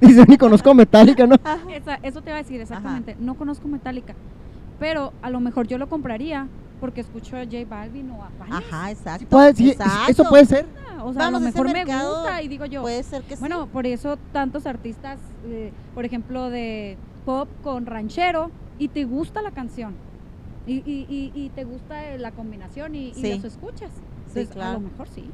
Dice, 0.00 0.24
ni 0.28 0.36
conozco 0.36 0.74
Metallica, 0.74 1.26
¿no? 1.26 1.36
Esa- 1.74 1.98
eso 2.02 2.20
te 2.22 2.30
iba 2.30 2.38
a 2.38 2.42
decir 2.42 2.60
exactamente. 2.60 3.16
No 3.18 3.34
conozco 3.34 3.68
Metallica, 3.68 4.14
pero 4.78 5.12
a 5.22 5.30
lo 5.30 5.40
mejor 5.40 5.66
yo 5.66 5.78
lo 5.78 5.88
compraría 5.88 6.48
porque 6.80 7.00
escucho 7.00 7.36
a 7.36 7.44
J 7.44 7.58
Balvin 7.68 8.10
o 8.10 8.22
a 8.24 8.30
Juanes. 8.38 8.54
Ajá, 8.68 8.90
exacto. 8.90 9.20
Sí 9.20 9.26
puede- 9.26 9.54
sí, 9.54 9.70
exacto. 9.70 10.10
eso 10.10 10.24
puede 10.28 10.44
ser. 10.46 10.66
Ah, 10.88 11.04
O 11.04 11.12
sea, 11.12 11.22
Vamos, 11.22 11.40
a 11.40 11.44
lo 11.44 11.52
mejor 11.52 11.72
me 11.72 11.84
gusta 11.84 12.42
y 12.42 12.48
digo 12.48 12.64
yo. 12.66 12.82
Puede 12.82 13.02
ser 13.02 13.22
que 13.22 13.36
sí. 13.36 13.40
Bueno, 13.40 13.66
por 13.66 13.86
eso 13.86 14.16
tantos 14.32 14.66
artistas, 14.66 15.18
eh, 15.46 15.72
por 15.94 16.04
ejemplo, 16.04 16.50
de 16.50 16.96
pop 17.24 17.48
con 17.62 17.86
ranchero 17.86 18.50
y 18.78 18.88
te 18.88 19.04
gusta 19.04 19.42
la 19.42 19.50
canción. 19.52 19.94
Y, 20.66 20.74
y, 20.86 21.06
y, 21.08 21.32
y 21.34 21.48
te 21.50 21.64
gusta 21.64 22.16
la 22.18 22.30
combinación 22.32 22.94
y, 22.94 23.08
y 23.10 23.14
Sí. 23.14 23.34
los 23.34 23.44
escuchas. 23.44 23.90
Sí, 24.32 24.40
Entonces, 24.40 24.50
A 24.50 24.54
claro. 24.54 24.72
lo 24.74 24.80
mejor 24.90 25.08
sí. 25.08 25.24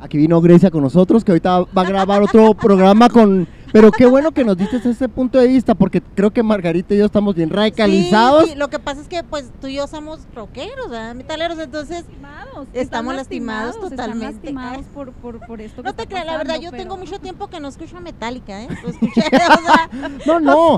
Aquí 0.00 0.18
vino 0.18 0.40
Grecia 0.40 0.70
con 0.70 0.82
nosotros, 0.82 1.24
que 1.24 1.32
ahorita 1.32 1.60
va 1.60 1.82
a 1.82 1.84
grabar 1.84 2.22
otro 2.22 2.52
programa 2.60 3.08
con... 3.08 3.46
Pero 3.72 3.90
qué 3.90 4.06
bueno 4.06 4.30
que 4.30 4.44
nos 4.44 4.56
diste 4.56 4.76
ese 4.88 5.08
punto 5.08 5.38
de 5.38 5.48
vista, 5.48 5.74
porque 5.74 6.00
creo 6.00 6.30
que 6.30 6.44
Margarita 6.44 6.94
y 6.94 6.98
yo 6.98 7.06
estamos 7.06 7.34
bien 7.34 7.50
radicalizados. 7.50 8.44
Sí, 8.44 8.50
sí, 8.50 8.56
lo 8.56 8.68
que 8.68 8.78
pasa 8.78 9.00
es 9.00 9.08
que 9.08 9.24
pues 9.24 9.50
tú 9.60 9.66
y 9.66 9.74
yo 9.74 9.88
somos 9.88 10.20
rockeros, 10.32 10.90
¿verdad? 10.90 11.14
Metaleros, 11.16 11.58
entonces 11.58 12.04
Lastimados, 12.04 12.68
Estamos 12.72 13.14
están 13.14 13.16
lastimados 13.16 13.74
están 13.74 13.90
totalmente. 13.90 14.26
lastimados 14.34 14.78
Ay. 14.78 14.84
por, 14.94 15.12
por, 15.14 15.44
por 15.44 15.60
esto 15.60 15.82
que 15.82 15.88
no 15.88 15.94
te 15.94 16.02
está 16.02 16.08
creas, 16.14 16.26
la 16.26 16.36
verdad 16.36 16.60
yo 16.60 16.70
tengo 16.70 16.96
mucho 16.96 17.18
tiempo 17.20 17.48
que 17.48 17.58
no 17.58 17.66
escucho 17.66 17.96
a 17.96 18.00
Metallica, 18.00 18.62
¿eh? 18.62 18.68
Lo 18.80 18.90
escuché, 18.90 19.22
o 19.26 19.30
sea, 19.30 19.90
No, 20.26 20.38
no, 20.38 20.76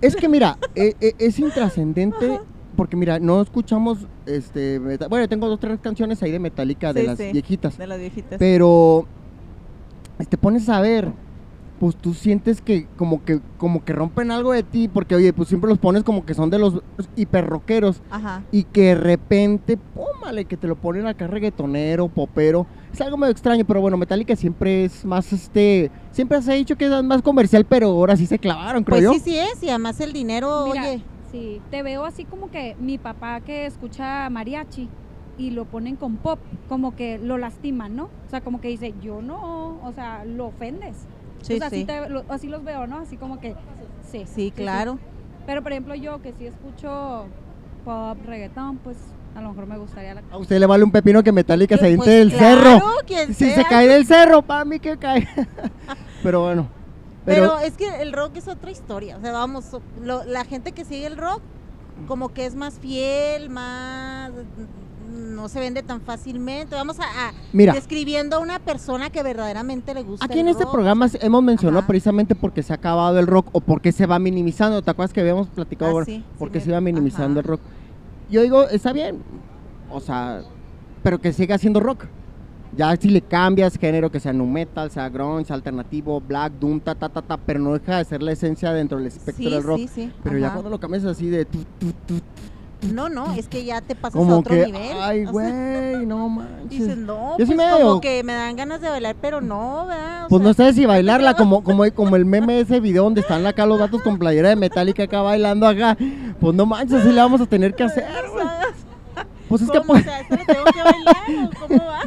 es 0.00 0.16
que 0.16 0.26
mira, 0.28 0.56
e- 0.74 0.96
e- 1.02 1.16
es 1.18 1.38
intrascendente 1.38 2.40
porque 2.78 2.96
mira, 2.96 3.18
no 3.18 3.42
escuchamos, 3.42 4.06
este, 4.24 4.78
bueno, 4.78 5.28
tengo 5.28 5.48
dos, 5.48 5.58
tres 5.58 5.80
canciones 5.80 6.22
ahí 6.22 6.30
de 6.30 6.38
Metallica, 6.38 6.92
de 6.92 7.02
las 7.02 7.18
sí. 7.18 7.32
viejitas, 7.32 7.76
de 7.76 7.88
las 7.88 7.98
viejitas. 7.98 8.38
pero 8.38 9.04
te 10.30 10.38
pones 10.38 10.68
a 10.68 10.80
ver, 10.80 11.10
pues 11.80 11.96
tú 11.96 12.14
sientes 12.14 12.60
que 12.60 12.86
como 12.96 13.24
que 13.24 13.40
como 13.56 13.84
que 13.84 13.92
rompen 13.92 14.30
algo 14.30 14.52
de 14.52 14.62
ti, 14.62 14.86
porque 14.86 15.16
oye, 15.16 15.32
pues 15.32 15.48
siempre 15.48 15.68
los 15.68 15.78
pones 15.80 16.04
como 16.04 16.24
que 16.24 16.34
son 16.34 16.50
de 16.50 16.60
los 16.60 16.80
hiperroqueros 17.16 18.00
Ajá. 18.10 18.44
y 18.52 18.62
que 18.62 18.82
de 18.82 18.94
repente, 18.94 19.76
pómale, 19.76 20.44
que 20.44 20.56
te 20.56 20.68
lo 20.68 20.76
ponen 20.76 21.08
acá 21.08 21.26
reggaetonero, 21.26 22.06
popero. 22.06 22.64
Es 22.92 23.00
algo 23.00 23.16
medio 23.16 23.32
extraño, 23.32 23.64
pero 23.64 23.80
bueno, 23.80 23.96
Metallica 23.96 24.36
siempre 24.36 24.84
es 24.84 25.04
más, 25.04 25.32
este, 25.32 25.90
siempre 26.12 26.40
se 26.42 26.52
ha 26.52 26.54
dicho 26.54 26.76
que 26.76 26.84
es 26.84 27.02
más 27.02 27.22
comercial, 27.22 27.64
pero 27.64 27.88
ahora 27.88 28.16
sí 28.16 28.26
se 28.26 28.38
clavaron, 28.38 28.84
creo 28.84 28.98
Pues 28.98 29.02
yo. 29.04 29.12
sí, 29.14 29.18
sí 29.32 29.36
es, 29.36 29.64
y 29.64 29.68
además 29.68 30.00
el 30.00 30.12
dinero, 30.12 30.68
Mira, 30.68 30.82
oye, 30.82 31.02
Sí, 31.30 31.60
te 31.70 31.82
veo 31.82 32.04
así 32.04 32.24
como 32.24 32.50
que 32.50 32.74
mi 32.78 32.96
papá 32.98 33.40
que 33.40 33.66
escucha 33.66 34.28
mariachi 34.30 34.88
y 35.36 35.50
lo 35.50 35.66
ponen 35.66 35.96
con 35.96 36.16
pop, 36.16 36.38
como 36.68 36.96
que 36.96 37.18
lo 37.18 37.36
lastiman, 37.38 37.94
¿no? 37.94 38.04
O 38.26 38.30
sea, 38.30 38.40
como 38.40 38.60
que 38.60 38.68
dice, 38.68 38.94
yo 39.02 39.20
no, 39.22 39.78
o 39.82 39.92
sea, 39.92 40.24
lo 40.24 40.46
ofendes. 40.46 40.96
sí, 41.42 41.54
O 41.54 41.58
sea, 41.58 41.66
así, 41.68 41.80
sí, 41.80 41.84
te- 41.84 42.08
lo- 42.08 42.24
así 42.28 42.48
los 42.48 42.64
veo, 42.64 42.86
¿no? 42.86 42.98
Así 42.98 43.16
como 43.16 43.38
que, 43.40 43.54
sí. 44.10 44.24
sí, 44.26 44.50
claro. 44.50 44.98
Pero, 45.46 45.62
por 45.62 45.72
ejemplo, 45.72 45.94
yo 45.94 46.20
que 46.22 46.32
sí 46.32 46.46
escucho 46.46 47.26
pop, 47.84 48.18
reggaetón, 48.26 48.78
pues 48.78 48.96
a 49.36 49.40
lo 49.40 49.50
mejor 49.50 49.66
me 49.66 49.78
gustaría 49.78 50.14
la... 50.14 50.22
A 50.30 50.38
usted 50.38 50.58
le 50.58 50.66
vale 50.66 50.82
un 50.82 50.90
pepino 50.90 51.22
que 51.22 51.30
Metallica 51.30 51.76
se 51.76 51.94
Pues, 51.96 52.08
del 52.10 52.30
claro, 52.32 52.60
cerro. 52.62 52.80
quien 53.06 53.34
Si 53.34 53.50
se 53.50 53.64
cae 53.66 53.86
del 53.86 54.06
cerro, 54.06 54.42
para 54.42 54.64
mí 54.64 54.80
que 54.80 54.96
cae. 54.96 55.28
pero 56.22 56.42
bueno. 56.42 56.68
Pero, 57.28 57.54
Pero, 57.56 57.58
es 57.60 57.76
que 57.76 58.02
el 58.02 58.12
rock 58.12 58.36
es 58.36 58.48
otra 58.48 58.70
historia. 58.70 59.16
O 59.16 59.20
sea, 59.20 59.32
vamos, 59.32 59.64
lo- 60.02 60.24
la 60.24 60.44
gente 60.44 60.72
que 60.72 60.84
sigue 60.84 61.06
el 61.06 61.16
rock, 61.16 61.40
como 62.06 62.30
que 62.30 62.46
es 62.46 62.54
más 62.54 62.78
fiel, 62.78 63.50
más. 63.50 64.30
No 65.10 65.48
se 65.48 65.58
vende 65.58 65.82
tan 65.82 66.00
fácilmente. 66.02 66.74
Vamos 66.74 66.98
a, 67.00 67.04
a- 67.04 67.32
mira, 67.52 67.72
describiendo 67.72 68.36
a 68.36 68.38
una 68.40 68.58
persona 68.58 69.08
que 69.10 69.22
verdaderamente 69.22 69.94
le 69.94 70.02
gusta. 70.02 70.24
aquí 70.26 70.34
el 70.34 70.40
en 70.40 70.48
este 70.48 70.66
programa 70.66 71.08
hemos 71.20 71.42
mencionado 71.42 71.78
Ajá. 71.80 71.86
precisamente 71.88 72.34
porque 72.34 72.62
se 72.62 72.72
ha 72.72 72.76
acabado 72.76 73.18
el 73.18 73.26
rock 73.26 73.48
o 73.52 73.60
porque 73.60 73.90
se 73.92 74.04
va 74.06 74.18
minimizando. 74.18 74.82
¿Te 74.82 74.90
acuerdas 74.90 75.12
que 75.14 75.20
habíamos 75.22 75.48
platicado? 75.48 75.98
Ah, 75.98 76.04
sí, 76.04 76.22
porque 76.38 76.60
se 76.60 76.68
iba 76.70 76.80
minimizando 76.80 77.40
ajá. 77.40 77.40
el 77.40 77.44
rock. 77.44 77.60
Yo 78.30 78.42
digo, 78.42 78.64
está 78.68 78.92
bien. 78.92 79.22
O 79.90 80.00
sea, 80.00 80.42
pero 81.02 81.18
que 81.20 81.32
siga 81.32 81.56
siendo 81.56 81.80
rock. 81.80 82.04
Ya 82.76 82.94
si 82.96 83.08
le 83.08 83.20
cambias 83.22 83.76
género, 83.78 84.10
que 84.10 84.20
sea 84.20 84.32
nu 84.32 84.46
metal, 84.46 84.90
sea 84.90 85.08
grunge, 85.08 85.52
alternativo, 85.52 86.20
black, 86.20 86.52
doom, 86.60 86.80
ta, 86.80 86.94
ta, 86.94 87.08
ta, 87.08 87.22
ta, 87.22 87.36
pero 87.36 87.58
no 87.60 87.72
deja 87.72 87.98
de 87.98 88.04
ser 88.04 88.22
la 88.22 88.32
esencia 88.32 88.72
dentro 88.72 88.98
del 88.98 89.06
espectro 89.06 89.44
Sí, 89.44 89.50
del 89.50 89.62
rock. 89.62 89.78
sí, 89.78 89.88
sí, 89.94 90.12
Pero 90.22 90.38
ya 90.38 90.52
cuando 90.52 90.70
lo 90.70 90.78
cambias 90.78 91.04
así 91.04 91.28
de 91.30 91.44
tu, 91.46 91.58
tu, 91.80 91.92
tu, 92.06 92.20
No, 92.92 93.08
no, 93.08 93.34
es 93.34 93.48
que 93.48 93.64
ya 93.64 93.80
te 93.80 93.94
pasas 93.96 94.16
a 94.16 94.18
como 94.18 94.38
otro 94.38 94.54
que, 94.54 94.66
nivel. 94.66 94.92
ay, 95.00 95.24
güey, 95.24 96.06
no 96.06 96.28
manches. 96.28 96.68
Dices, 96.70 96.96
no, 96.98 97.34
pues 97.38 97.48
como 97.56 98.00
que 98.02 98.22
me 98.22 98.34
dan 98.34 98.54
ganas 98.54 98.80
de 98.82 98.88
bailar, 98.90 99.16
pero 99.20 99.40
no, 99.40 99.86
¿verdad? 99.86 100.26
O 100.26 100.28
Pues 100.28 100.42
no 100.42 100.52
sé 100.52 100.72
si 100.74 100.84
bailarla 100.86 101.34
como, 101.34 101.64
como, 101.64 101.84
como 101.94 102.16
el 102.16 102.26
meme 102.26 102.52
de 102.52 102.60
ese 102.60 102.80
video 102.80 103.04
donde 103.04 103.22
están 103.22 103.46
acá 103.46 103.64
los 103.66 103.78
gatos 103.78 104.02
con 104.02 104.18
playera 104.18 104.50
de 104.50 104.56
Metallica 104.56 105.04
acá 105.04 105.22
bailando 105.22 105.66
acá. 105.66 105.96
Pues 106.38 106.54
no 106.54 106.66
manches, 106.66 107.00
así 107.00 107.08
le 107.12 107.20
vamos 107.20 107.40
a 107.40 107.46
tener 107.46 107.74
que 107.74 107.84
hacer, 107.84 108.04
güey. 108.32 108.46
Pues 109.48 109.62
es 109.62 109.70
que 109.70 109.80
pues, 109.80 110.02
O 110.02 110.04
sea, 110.04 110.20
¿esto 110.20 110.36
lo 110.36 110.44
tengo 110.44 110.64
que 110.66 110.82
bailar 110.82 111.50
cómo 111.58 111.84
va? 111.86 112.00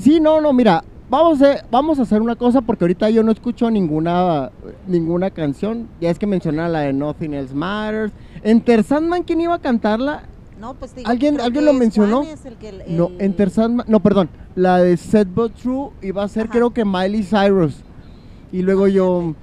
Sí, 0.00 0.20
no, 0.20 0.40
no, 0.40 0.52
mira, 0.52 0.82
vamos 1.08 1.40
a, 1.42 1.64
vamos 1.70 1.98
a 1.98 2.02
hacer 2.02 2.20
una 2.22 2.36
cosa 2.36 2.60
porque 2.60 2.84
ahorita 2.84 3.10
yo 3.10 3.22
no 3.22 3.32
escucho 3.32 3.70
ninguna 3.70 4.50
ninguna 4.86 5.30
canción. 5.30 5.88
Ya 6.00 6.10
es 6.10 6.18
que 6.18 6.26
mencionaba 6.26 6.68
la 6.68 6.80
de 6.80 6.92
Nothing 6.92 7.34
Else 7.34 7.54
Matters. 7.54 8.12
Enter 8.42 8.82
Sandman, 8.84 9.22
¿quién 9.22 9.40
iba 9.40 9.54
a 9.54 9.58
cantarla? 9.60 10.22
No, 10.60 10.74
pues 10.74 10.94
digo, 10.94 11.08
¿Alguien- 11.08 11.40
alguien 11.40 11.64
lo 11.64 11.72
mencionó? 11.72 12.18
Juanes 12.18 12.44
el 12.44 12.56
que 12.56 12.68
el- 12.70 12.96
No, 12.96 13.10
Enter 13.18 13.50
Sandman, 13.50 13.86
no, 13.88 14.00
perdón. 14.00 14.28
la 14.56 14.78
de 14.78 14.96
Set 14.96 15.28
But 15.32 15.54
True 15.54 15.90
iba 16.02 16.22
a 16.22 16.28
ser 16.28 16.44
Ajá. 16.44 16.52
creo 16.52 16.70
que 16.70 16.84
Miley 16.84 17.22
Cyrus. 17.22 17.76
Y 18.52 18.62
luego 18.62 18.88
yo 18.88 19.34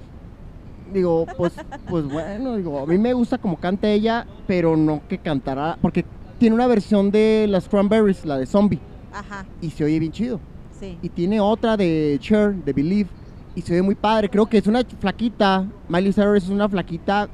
digo, 0.92 1.26
pues, 1.36 1.52
pues 1.88 2.04
bueno, 2.08 2.56
digo, 2.56 2.78
a 2.80 2.86
mí 2.86 2.98
me 2.98 3.12
gusta 3.14 3.38
como 3.38 3.56
canta 3.56 3.88
ella, 3.88 4.26
pero 4.46 4.76
no 4.76 5.00
que 5.08 5.18
cantará, 5.18 5.76
porque 5.82 6.04
tiene 6.38 6.54
una 6.54 6.66
versión 6.66 7.10
de 7.10 7.46
las 7.48 7.68
Cranberries, 7.68 8.24
la 8.24 8.38
de 8.38 8.46
Zombie, 8.46 8.78
Ajá, 9.12 9.46
y 9.60 9.70
se 9.70 9.84
oye 9.84 9.98
bien 9.98 10.12
chido. 10.12 10.40
sí. 10.78 10.98
Y 11.02 11.08
tiene 11.08 11.40
otra 11.40 11.76
de 11.76 12.16
Cher, 12.20 12.54
de 12.54 12.72
Believe, 12.72 13.08
y 13.54 13.62
se 13.62 13.74
ve 13.74 13.82
muy 13.82 13.94
padre. 13.94 14.28
Creo 14.28 14.46
que 14.46 14.58
es 14.58 14.66
una 14.66 14.82
flaquita, 15.00 15.66
Miley 15.88 16.12
Cyrus 16.12 16.44
es 16.44 16.48
una 16.50 16.68
flaquita 16.68 17.28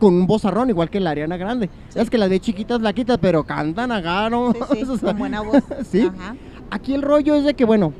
con 0.00 0.14
un 0.14 0.26
vozarrón, 0.26 0.70
igual 0.70 0.88
que 0.90 0.98
la 0.98 1.10
Ariana 1.10 1.36
Grande. 1.36 1.68
Sí. 1.90 1.98
Es 2.00 2.08
que 2.10 2.16
las 2.18 2.30
de 2.30 2.40
chiquitas 2.40 2.78
flaquitas, 2.80 3.18
pero 3.18 3.44
cantan 3.44 3.90
¿no? 4.30 4.52
Sí, 4.52 4.58
sí, 4.72 4.82
O 4.88 4.96
sea, 4.96 5.08
con 5.10 5.18
buena 5.18 5.42
voz. 5.42 5.62
Sí. 5.90 6.10
Ajá. 6.12 6.34
Aquí 6.70 6.94
el 6.94 7.02
rollo 7.02 7.34
es 7.34 7.44
de 7.44 7.54
que, 7.54 7.64
bueno, 7.64 7.92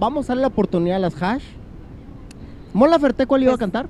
vamos 0.00 0.26
a 0.26 0.28
darle 0.28 0.42
la 0.42 0.48
oportunidad 0.48 0.96
a 0.96 1.00
las 1.00 1.22
hash. 1.22 1.44
Mon 2.72 2.90
Laferte, 2.90 3.26
¿cuál 3.26 3.42
iba 3.44 3.52
a 3.52 3.54
Pues, 3.54 3.60
cantar? 3.60 3.88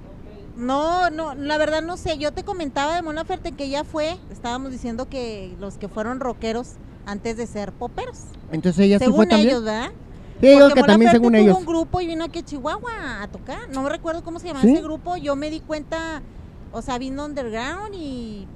No, 0.57 1.11
no, 1.11 1.35
la 1.35 1.59
verdad 1.59 1.83
no 1.83 1.97
sé. 1.97 2.19
Yo 2.19 2.33
te 2.33 2.45
comentaba 2.45 2.95
de 2.97 3.03
Mon 3.03 3.15
Laferte 3.15 3.53
que 3.53 3.65
ella 3.65 3.85
fue, 3.85 4.17
estábamos 4.31 4.71
diciendo 4.71 5.09
que 5.09 5.55
los 5.61 5.77
que 5.79 5.89
fueron 5.89 6.21
rockeros 6.21 6.75
antes 7.07 7.37
de 7.37 7.47
ser 7.47 7.73
poperos. 7.73 8.19
Entonces 8.53 8.85
ella 8.85 8.99
sí 8.99 9.05
según 9.05 9.17
fue 9.17 9.27
también. 9.27 9.49
ellos, 9.51 9.65
¿verdad? 9.65 9.91
Sí, 10.41 10.49
digo 10.49 10.69
que 10.71 10.83
también 10.83 11.11
según 11.13 11.33
tuvo 11.33 11.41
ellos. 11.43 11.57
un 11.59 11.65
grupo 11.65 12.01
y 12.03 12.07
vino 12.07 12.25
aquí 12.25 12.41
a 12.41 12.45
Chihuahua 12.45 13.23
a 13.23 13.29
tocar. 13.29 13.69
No 13.73 13.83
me 13.83 13.89
recuerdo 13.89 14.23
cómo 14.23 14.39
se 14.39 14.49
llama 14.49 14.61
¿Sí? 14.61 14.73
ese 14.73 14.83
grupo. 14.83 15.17
Yo 15.17 15.35
me 15.35 15.49
di 15.51 15.61
cuenta, 15.61 16.21
o 16.73 16.83
sea, 16.83 16.99
vino 16.99 17.25
underground 17.25 17.95
y 17.95 18.47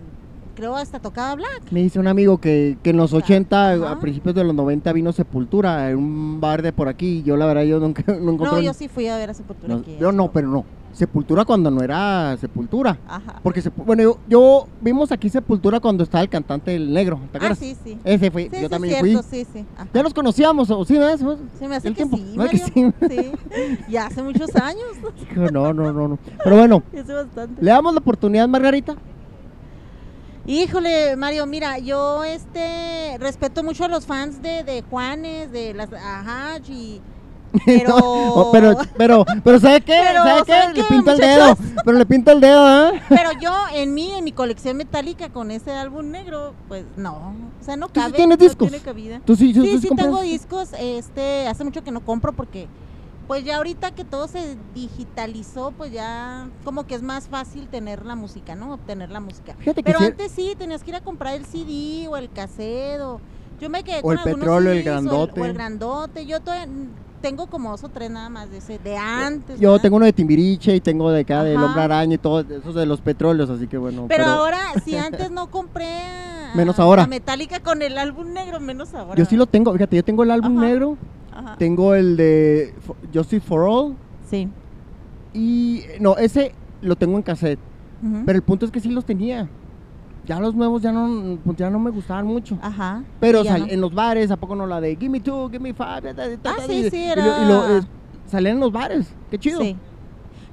creo 0.57 0.77
hasta 0.77 0.99
tocaba 0.99 1.35
black. 1.37 1.63
Me 1.71 1.81
dice 1.81 1.99
un 1.99 2.07
amigo 2.07 2.39
que, 2.39 2.77
que 2.83 2.91
en 2.91 2.99
los 2.99 3.15
Ajá. 3.15 3.25
80, 3.25 3.73
Ajá. 3.73 3.93
a 3.93 4.01
principios 4.01 4.35
de 4.35 4.45
los 4.45 4.55
90 4.55 4.93
vino 4.93 5.11
Sepultura 5.13 5.89
en 5.91 5.97
un 5.97 6.41
bar 6.41 6.61
de 6.61 6.73
por 6.73 6.89
aquí. 6.89 7.23
Yo 7.23 7.37
la 7.39 7.47
verdad 7.47 7.63
yo 7.63 7.81
nunca 7.81 8.03
no 8.07 8.33
encontré. 8.33 8.57
No, 8.57 8.61
yo 8.61 8.75
sí 8.75 8.89
fui 8.89 9.07
a 9.09 9.17
ver 9.17 9.31
a 9.31 9.35
Sepultura 9.35 9.73
no, 9.75 9.81
aquí. 9.81 9.97
yo 9.99 10.13
no, 10.13 10.31
pero 10.33 10.49
no. 10.49 10.65
Sepultura 10.93 11.45
cuando 11.45 11.71
no 11.71 11.83
era 11.83 12.37
Sepultura. 12.39 12.99
Ajá. 13.09 13.41
Porque, 13.43 13.63
Sepu- 13.63 13.85
bueno, 13.85 14.03
yo, 14.03 14.19
yo 14.29 14.67
vimos 14.81 15.13
aquí 15.13 15.29
Sepultura 15.31 15.79
cuando 15.81 16.03
estaba 16.03 16.23
el 16.23 16.29
cantante 16.29 16.75
el 16.75 16.93
negro. 16.93 17.21
¿Te 17.33 17.39
Ah, 17.41 17.55
sí, 17.55 17.77
sí. 17.85 17.97
Ese 18.05 18.31
fue, 18.31 18.45
Sí, 18.45 18.51
yo 18.53 18.59
sí, 18.63 18.69
también 18.69 19.05
cierto, 19.05 19.23
fui. 19.23 19.39
sí, 19.45 19.47
sí. 19.53 19.65
Ajá. 19.77 19.89
Ya 19.95 20.03
nos 20.03 20.13
conocíamos, 20.15 20.71
¿o 20.71 20.85
sí? 20.85 20.97
Se 21.59 21.69
me 21.69 21.77
hace 21.77 21.89
el 21.89 21.95
que 21.95 22.05
tiempo, 22.07 22.17
sí, 22.17 22.35
¿verdad 22.37 22.51
que 22.51 22.59
sí? 22.59 22.73
Sí. 23.09 23.79
Ya 23.89 24.07
hace 24.07 24.23
muchos 24.23 24.55
años. 24.57 24.85
No, 25.53 25.73
no, 25.73 25.93
no, 25.93 26.09
no. 26.09 26.19
Pero 26.43 26.57
bueno, 26.57 26.83
le 27.61 27.71
damos 27.71 27.95
la 27.95 28.01
oportunidad, 28.01 28.47
Margarita. 28.49 28.97
Híjole, 30.47 31.17
Mario, 31.17 31.47
mira, 31.47 31.79
yo 31.79 32.25
este 32.25 33.17
respeto 33.19 33.63
mucho 33.63 33.85
a 33.85 33.89
los 33.89 34.07
fans 34.07 34.43
de, 34.43 34.65
de 34.65 34.83
Juanes, 34.83 35.53
de 35.53 35.75
las 35.75 35.93
Ajá, 35.93 36.59
y 36.69 37.01
pero 37.65 37.97
Oh, 37.97 38.51
pero, 38.53 38.77
pero, 38.97 39.25
pero, 39.45 39.61
¿sabe 39.61 39.81
qué? 39.81 40.01
Pero, 40.07 40.23
¿Sabe 40.23 40.43
qué? 40.45 40.53
¿sabe 40.53 40.69
Le 40.69 40.75
qué, 40.75 40.85
pinta 40.85 41.13
el 41.13 41.19
dedo. 41.19 41.57
Pero 41.85 41.99
le 41.99 42.07
pinta 42.07 42.33
el 42.33 42.41
dedo, 42.41 42.91
¿eh? 42.95 43.03
pero 43.09 43.31
yo 43.41 43.53
en 43.75 43.93
mí 43.95 44.13
en 44.13 44.25
mi 44.25 44.33
colección 44.33 44.77
metálica 44.77 45.29
con 45.31 45.51
ese 45.51 45.73
álbum 45.73 46.11
negro, 46.11 46.55
pues 46.69 46.85
no, 46.97 47.35
o 47.61 47.65
sea, 47.65 47.77
no 47.77 47.89
¿Tú 47.89 48.01
sí 48.01 48.07
cabe, 48.07 48.17
tienes 48.17 48.39
no 48.39 48.45
discos? 48.45 48.69
tiene 48.69 48.83
cabida. 48.83 49.21
Tú 49.25 49.35
sí, 49.37 49.53
tú 49.53 49.63
Sí, 49.63 49.79
sí 49.79 49.89
tengo 49.97 50.21
discos, 50.21 50.71
este, 50.79 51.47
hace 51.49 51.65
mucho 51.65 51.83
que 51.83 51.91
no 51.91 52.01
compro 52.01 52.33
porque 52.33 52.69
pues 53.27 53.45
ya 53.45 53.59
ahorita 53.59 53.93
que 53.93 54.05
todo 54.05 54.27
se 54.27 54.57
digitalizó, 54.75 55.73
pues 55.73 55.93
ya 55.93 56.49
como 56.65 56.87
que 56.87 56.95
es 56.97 57.03
más 57.03 57.29
fácil 57.29 57.69
tener 57.69 58.05
la 58.05 58.17
música, 58.17 58.55
¿no? 58.57 58.75
Obtener 58.75 59.11
la 59.11 59.21
música. 59.21 59.55
Fíjate 59.59 59.83
Pero 59.85 60.01
sí- 60.01 60.05
antes 60.07 60.33
sí, 60.33 60.55
tenías 60.59 60.83
que 60.83 60.91
ir 60.91 60.97
a 60.97 61.01
comprar 61.01 61.35
el 61.35 61.47
CD 61.47 62.09
o 62.09 62.17
el 62.17 62.31
cassette 62.31 63.01
o... 63.03 63.21
Yo 63.61 63.69
me 63.71 63.85
quedé 63.85 63.99
O 63.99 64.03
con 64.03 64.19
el 64.19 64.25
petróleo, 64.25 64.73
el 64.73 64.79
CDs, 64.79 64.87
o 64.89 64.91
grandote. 64.91 65.41
O 65.41 65.45
el, 65.45 65.53
grandote. 65.53 66.27
Yo 66.27 66.41
todavía 66.41 66.67
tengo 67.21 67.47
como 67.47 67.71
dos 67.71 67.85
o 67.85 67.89
tres 67.89 68.11
nada 68.11 68.29
más 68.29 68.51
de 68.51 68.59
ese, 68.59 68.79
de 68.79 68.97
antes. 68.97 69.61
Yo 69.61 69.71
¿verdad? 69.71 69.83
tengo 69.83 69.97
uno 69.97 70.07
de 70.07 70.13
Timbiriche 70.13 70.75
y 70.77 70.81
tengo 70.81 71.11
de 71.11 71.21
acá 71.21 71.45
del. 71.45 71.63
Hombre 71.63 71.83
Araña 71.83 72.15
y 72.15 72.19
todo, 72.19 72.41
esos 72.41 72.75
de 72.75 72.87
los 72.87 73.01
petróleos, 73.01 73.51
así 73.51 73.67
que 73.67 73.77
bueno. 73.79 74.07
Pero, 74.09 74.25
ahora, 74.25 74.59
si 74.85 74.97
antes 74.97 75.31
no 75.31 75.51
compré 75.51 75.87
a, 75.87 76.53
Menos 76.55 76.79
ahora. 76.79 77.07
Metallica 77.07 77.61
con 77.61 77.83
el 77.83 77.97
álbum 77.99 78.33
negro, 78.33 78.59
menos 78.61 78.95
ahora. 78.95 79.15
Yo 79.17 79.25
sí 79.25 79.37
lo 79.37 79.47
tengo, 79.47 79.73
fíjate, 79.73 79.97
yo 79.97 80.05
tengo 80.05 80.23
el 80.23 80.31
álbum 80.31 80.59
Ajá. 80.59 80.67
negro, 80.67 80.97
Ajá. 81.33 81.57
tengo 81.59 81.95
el 81.95 82.17
de 82.17 82.75
Justice 83.15 83.47
for 83.47 83.63
All 83.63 83.97
Sí. 84.29 84.49
y 85.35 85.83
no, 86.01 86.17
ese 86.17 86.55
lo 86.83 86.97
tengo 86.97 87.17
en 87.17 87.23
cassette, 87.23 87.59
pero 88.25 88.37
el 88.37 88.43
punto 88.43 88.65
es 88.67 88.73
que 88.73 88.81
sí 88.81 88.89
los 88.89 89.05
tenía. 89.05 89.49
Ya 90.27 90.39
los 90.39 90.55
nuevos 90.55 90.83
ya 90.83 90.93
no, 90.93 91.39
pues 91.45 91.57
ya 91.57 91.71
no 91.71 91.79
me 91.79 91.91
gustaban 91.91 92.27
mucho. 92.27 92.59
Ajá. 92.63 93.03
Pero 93.21 93.43
sal- 93.45 93.63
no. 93.63 93.67
en 93.69 93.81
los 93.81 93.93
bares, 93.95 94.31
¿a 94.31 94.37
poco 94.37 94.55
no 94.55 94.67
la 94.67 94.81
de 94.81 94.95
Give 94.97 95.09
me 95.09 95.21
two, 95.21 95.49
give 95.49 95.61
me 95.61 95.73
five? 95.75 96.15
Ah, 96.45 96.55
sí, 96.67 96.73
y- 96.87 96.91
sí, 96.91 96.97
y 96.97 97.07
lo- 97.07 97.13
era- 97.13 97.43
Y 97.43 97.49
lo, 97.49 97.79
eh, 97.79 97.83
salían 98.27 98.55
en 98.57 98.61
los 98.61 98.71
bares, 98.73 99.13
qué 99.31 99.39
chido. 99.39 99.61
Sí. 99.61 99.77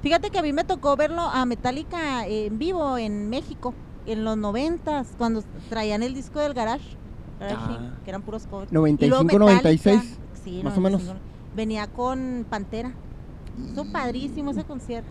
Fíjate 0.02 0.30
que 0.30 0.38
a 0.38 0.42
mí 0.42 0.52
me 0.52 0.64
tocó 0.64 0.96
verlo 0.96 1.22
a 1.22 1.44
Metallica 1.44 2.26
en 2.26 2.58
vivo 2.58 2.96
en 2.98 3.28
México, 3.30 3.74
en 4.06 4.24
los 4.24 4.36
noventas, 4.36 5.08
cuando 5.18 5.42
traían 5.68 6.02
el 6.02 6.14
disco 6.14 6.40
del 6.40 6.54
Garage, 6.54 6.96
Garage 7.40 7.56
Ah. 7.68 7.90
Que 8.04 8.10
eran 8.10 8.22
puros 8.22 8.46
covers. 8.46 8.72
95, 8.72 9.06
Y 9.06 9.08
luego 9.10 9.24
Metallica, 9.24 9.44
96, 9.44 10.18
sí, 10.44 10.60
más 10.64 10.76
o 10.76 10.80
menos. 10.80 11.02
95, 11.02 11.28
Venía 11.56 11.86
con 11.88 12.46
Pantera. 12.48 12.92
Estuvo 13.68 13.90
padrísimo 13.92 14.52
ese 14.52 14.62
concierto. 14.64 15.08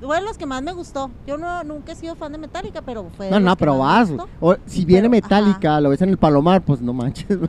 Fue 0.00 0.16
de 0.20 0.22
los 0.26 0.36
que 0.36 0.44
más 0.46 0.62
me 0.62 0.72
gustó. 0.72 1.10
Yo 1.26 1.38
no, 1.38 1.64
nunca 1.64 1.92
he 1.92 1.94
sido 1.94 2.14
fan 2.14 2.30
de 2.32 2.38
Metallica, 2.38 2.82
pero 2.82 3.08
fue 3.16 3.26
de 3.26 3.32
No, 3.32 3.38
los 3.40 3.46
no, 3.46 3.56
que 3.56 3.60
pero 3.60 3.78
más 3.78 4.00
vas. 4.00 4.10
me 4.10 4.16
gustó. 4.16 4.30
o- 4.40 4.56
si 4.66 4.84
viene 4.84 5.08
Pero, 5.08 5.22
Metallica, 5.22 5.80
lo 5.80 5.90
ves 5.90 6.02
en 6.02 6.10
el 6.10 6.18
Palomar, 6.18 6.62
pues 6.62 6.80
no 6.80 6.92
manches. 6.92 7.26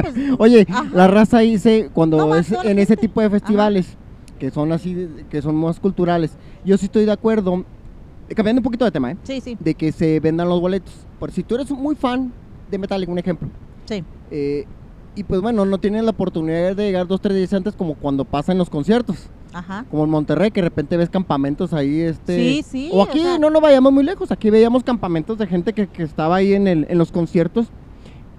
Pues, 0.00 0.14
Oye, 0.38 0.66
Ajá. 0.68 0.84
la 0.92 1.08
raza 1.08 1.38
dice, 1.40 1.90
cuando 1.92 2.16
No, 2.18 2.34
es 2.34 2.52
en 2.52 2.78
ese 2.78 2.96
tipo 2.96 3.20
de 3.20 3.30
festivales, 3.30 3.96
que 4.38 4.50
son 4.50 4.72
así, 4.72 5.08
que 5.30 5.42
son 5.42 5.56
más 5.56 5.80
culturales, 5.80 6.30
yo 6.64 6.76
sí 6.78 6.86
estoy 6.86 7.04
de 7.04 7.12
acuerdo, 7.12 7.64
cambiando 8.34 8.60
un 8.60 8.64
poquito 8.64 8.84
de 8.84 8.90
tema, 8.90 9.10
¿eh? 9.12 9.16
sí, 9.24 9.40
sí, 9.40 9.56
de 9.58 9.74
que 9.74 9.90
se 9.92 10.20
vendan 10.20 10.48
los 10.48 10.60
boletos. 10.60 10.92
Por 11.18 11.32
si 11.32 11.42
tú 11.42 11.56
eres 11.56 11.70
muy 11.70 11.94
fan 11.96 12.32
de 12.70 12.78
Metallica, 12.78 13.10
un 13.12 13.18
ejemplo, 13.18 13.48
sí. 13.86 14.02
eh, 14.30 14.64
y 15.16 15.24
pues 15.24 15.40
bueno, 15.40 15.64
no 15.66 15.78
tienes 15.78 16.04
la 16.04 16.10
oportunidad 16.12 16.76
de 16.76 16.84
llegar 16.84 17.06
dos, 17.06 17.20
tres 17.20 17.36
días 17.36 17.52
antes 17.52 17.74
como 17.74 17.94
cuando 17.94 18.24
pasa 18.24 18.52
en 18.52 18.58
los 18.58 18.70
conciertos. 18.70 19.16
Ajá. 19.52 19.84
Como 19.90 20.04
en 20.04 20.10
Monterrey, 20.10 20.50
que 20.50 20.60
de 20.60 20.68
repente 20.68 20.96
ves 20.96 21.10
campamentos 21.10 21.72
ahí, 21.72 22.00
este... 22.00 22.36
Sí, 22.36 22.64
sí, 22.68 22.90
O 22.92 22.98
o 22.98 23.02
aquí 23.02 23.20
sea- 23.20 23.38
no 23.38 23.50
nos 23.50 23.60
vayamos 23.60 23.92
muy 23.92 24.04
lejos, 24.04 24.30
aquí 24.30 24.48
veíamos 24.50 24.84
campamentos 24.84 25.36
de 25.38 25.46
gente 25.46 25.72
que, 25.72 25.86
que 25.88 26.02
estaba 26.04 26.36
ahí 26.36 26.52
en, 26.54 26.66
el, 26.68 26.86
en 26.88 26.98
los 26.98 27.10
conciertos 27.10 27.66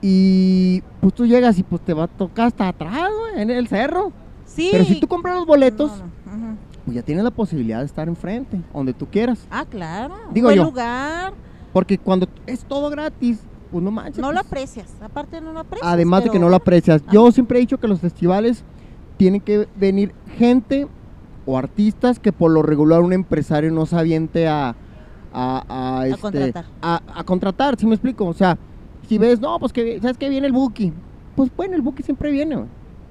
y 0.02 0.82
pues 1.00 1.14
tú 1.14 1.26
llegas 1.26 1.58
y 1.60 1.64
pues 1.64 1.82
te 1.82 1.94
va 1.94 2.04
a 2.06 2.08
tocar 2.08 2.48
hasta 2.48 2.68
atrás, 2.68 3.10
güey, 3.20 3.42
en 3.42 3.50
el 3.52 3.68
cerro. 3.68 4.12
Sí. 4.46 4.70
Pero 4.72 4.84
si 4.86 5.00
tú 5.00 5.08
compras 5.08 5.36
los 5.36 5.46
boletos, 5.46 5.92
No, 6.26 6.36
no, 6.38 6.48
ujú. 6.48 6.58
pues 6.86 6.96
ya 6.96 7.02
tienes 7.04 7.24
la 7.24 7.32
posibilidad 7.32 7.80
de 7.80 7.86
estar 7.86 8.08
enfrente, 8.08 8.60
donde 8.74 8.94
tú 8.94 9.06
quieras. 9.08 9.46
Ah, 9.52 9.66
claro. 9.70 10.16
Digo 10.34 10.48
Buen 10.48 10.58
yo. 10.58 10.64
lugar. 10.66 11.34
Porque 11.72 11.98
cuando 11.98 12.28
es 12.48 12.66
todo 12.66 12.90
gratis, 12.90 13.40
pues 13.72 13.84
no 13.84 13.92
manches. 13.92 14.20
No 14.20 14.32
lo 14.32 14.40
pues, 14.40 14.48
aprecias. 14.48 14.88
Aparte 15.02 15.40
no 15.40 15.54
lo 15.54 15.60
aprecias. 15.60 15.90
Además 15.90 16.24
de 16.26 16.30
que 16.32 16.40
no 16.40 16.50
lo 16.50 16.56
aprecias. 16.58 17.02
Yo 17.12 17.32
siempre 17.32 17.58
he 17.60 17.62
dicho 17.62 17.80
que 17.80 17.88
los 17.88 18.02
festivales 18.02 18.64
tienen 19.18 19.40
que 19.40 19.68
venir 19.78 20.14
gente 20.38 20.88
o 21.52 21.58
artistas 21.58 22.20
que 22.20 22.32
por 22.32 22.52
lo 22.52 22.62
regular 22.62 23.02
un 23.02 23.12
empresario 23.14 23.72
no 23.72 23.86
se 23.86 23.98
aviente 23.98 24.48
a, 24.48 24.74
a, 25.34 26.00
a, 26.00 26.08
este, 26.08 26.22
contratar. 26.22 26.66
A, 26.82 27.02
a 27.14 27.24
contratar, 27.24 27.78
¿sí 27.78 27.86
me 27.86 27.94
explico? 27.96 28.26
O 28.26 28.34
sea, 28.34 28.58
si 29.08 29.18
ves, 29.18 29.40
no, 29.42 29.60
pues 29.60 29.74
que, 29.74 30.00
¿sabes 30.00 30.18
que 30.18 30.30
Viene 30.30 30.48
el 30.48 30.54
Buki. 30.54 30.94
Pues 31.36 31.52
bueno, 31.56 31.76
el 31.76 31.82
Buki 31.82 32.04
siempre 32.04 32.32
viene. 32.32 32.66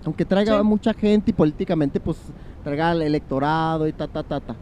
Aunque 0.05 0.25
traiga 0.25 0.59
Sí. 0.59 0.65
mucha 0.65 0.95
gente 0.95 1.31
y 1.31 1.35
políticamente, 1.35 2.01
pues 2.01 2.17
traiga 2.65 2.91
al 2.91 3.03
electorado 3.03 3.87
y 3.87 3.93
ta, 3.93 4.09
ta, 4.09 4.23
ta, 4.23 4.41
ta. 4.41 4.57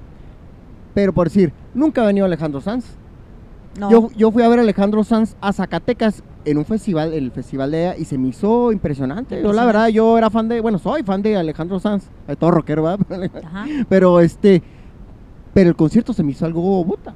Pero 0.95 1.13
por 1.13 1.29
decir, 1.29 1.53
nunca 1.75 2.03
ha 2.03 2.07
venido 2.07 2.27
Alejandro 2.27 2.61
Sanz. 2.61 2.85
No. 3.79 3.91
Yo, 3.91 4.09
yo 4.17 4.33
fui 4.33 4.43
a 4.43 4.49
ver 4.49 4.59
a 4.59 4.63
Alejandro 4.63 5.05
Sanz 5.05 5.37
a 5.41 5.53
Zacatecas 5.53 6.25
en 6.45 6.57
un 6.59 6.65
festival, 6.65 7.13
el 7.13 7.31
festival 7.33 7.71
de 7.71 7.81
ella, 7.91 7.97
y 7.99 8.05
se 8.05 8.17
me 8.19 8.29
hizo 8.29 8.73
impresionante. 8.73 9.43
Yo 9.43 9.53
la 9.53 9.65
verdad, 9.67 9.89
yo 9.89 10.17
era 10.17 10.31
fan 10.31 10.49
de, 10.49 10.61
bueno, 10.61 10.79
soy 10.79 11.03
fan 11.03 11.21
de 11.23 11.37
Alejandro 11.37 11.79
Sanz, 11.81 12.05
de 12.27 12.37
todo 12.37 12.51
rockero, 12.53 12.83
¿verdad? 12.85 13.31
Ajá. 13.45 13.67
Pero 13.89 14.21
este, 14.21 14.63
pero 15.55 15.69
el 15.71 15.77
concierto 15.77 16.13
se 16.13 16.23
me 16.23 16.31
hizo 16.33 16.47
algo 16.47 16.85
puta, 16.87 17.15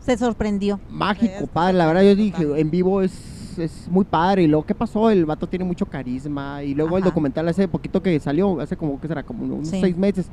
Se 0.00 0.16
sorprendió. 0.16 0.80
mágico, 0.90 1.32
Sí, 1.40 1.46
padre. 1.52 1.74
La 1.74 1.86
verdad, 1.86 2.02
yo 2.02 2.14
dije, 2.16 2.42
total. 2.44 2.58
en 2.60 2.70
vivo 2.70 3.02
es, 3.02 3.58
es 3.58 3.88
muy 3.90 4.04
padre. 4.04 4.42
Y 4.44 4.46
luego, 4.46 4.64
¿qué 4.66 4.74
pasó? 4.74 5.10
El 5.10 5.26
vato 5.26 5.46
tiene 5.48 5.64
mucho 5.64 5.86
carisma. 5.86 6.62
Y 6.62 6.74
luego 6.74 6.96
el 6.98 7.04
documental 7.04 7.46
hace 7.48 7.68
poquito 7.68 8.02
que 8.02 8.18
salió, 8.20 8.60
hace 8.60 8.76
como, 8.76 9.00
que 9.00 9.08
será? 9.08 9.22
Como 9.22 9.44
unos 9.44 9.68
Sí. 9.68 9.80
seis 9.80 9.96
meses. 9.96 10.26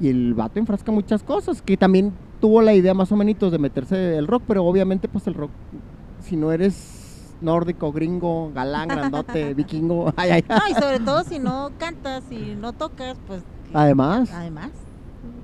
Y 0.00 0.08
el 0.08 0.34
vato 0.34 0.58
enfrasca 0.60 0.92
muchas 0.92 1.22
cosas, 1.24 1.60
que 1.62 1.76
también 1.76 2.12
tuvo 2.40 2.62
la 2.62 2.72
idea 2.74 2.94
más 2.94 3.10
o 3.10 3.16
menos 3.16 3.50
de 3.50 3.58
meterse 3.58 4.16
el 4.16 4.26
rock, 4.28 4.44
pero 4.46 4.64
obviamente 4.64 5.08
pues 5.08 5.26
el 5.26 5.34
rock, 5.34 5.50
si 6.20 6.36
no 6.36 6.52
eres 6.52 6.74
nórdico, 7.40 7.92
gringo, 7.92 8.50
galán, 8.54 8.88
grandote, 8.88 9.54
vikingo, 9.54 10.12
ay, 10.16 10.30
ay, 10.30 10.44
No, 10.48 10.56
y 10.70 10.74
sobre 10.74 11.00
todo 11.00 11.24
si 11.24 11.38
no 11.38 11.70
cantas 11.78 12.24
y 12.30 12.54
no 12.54 12.72
tocas, 12.72 13.16
pues 13.26 13.42
además, 13.72 14.30
además. 14.32 14.70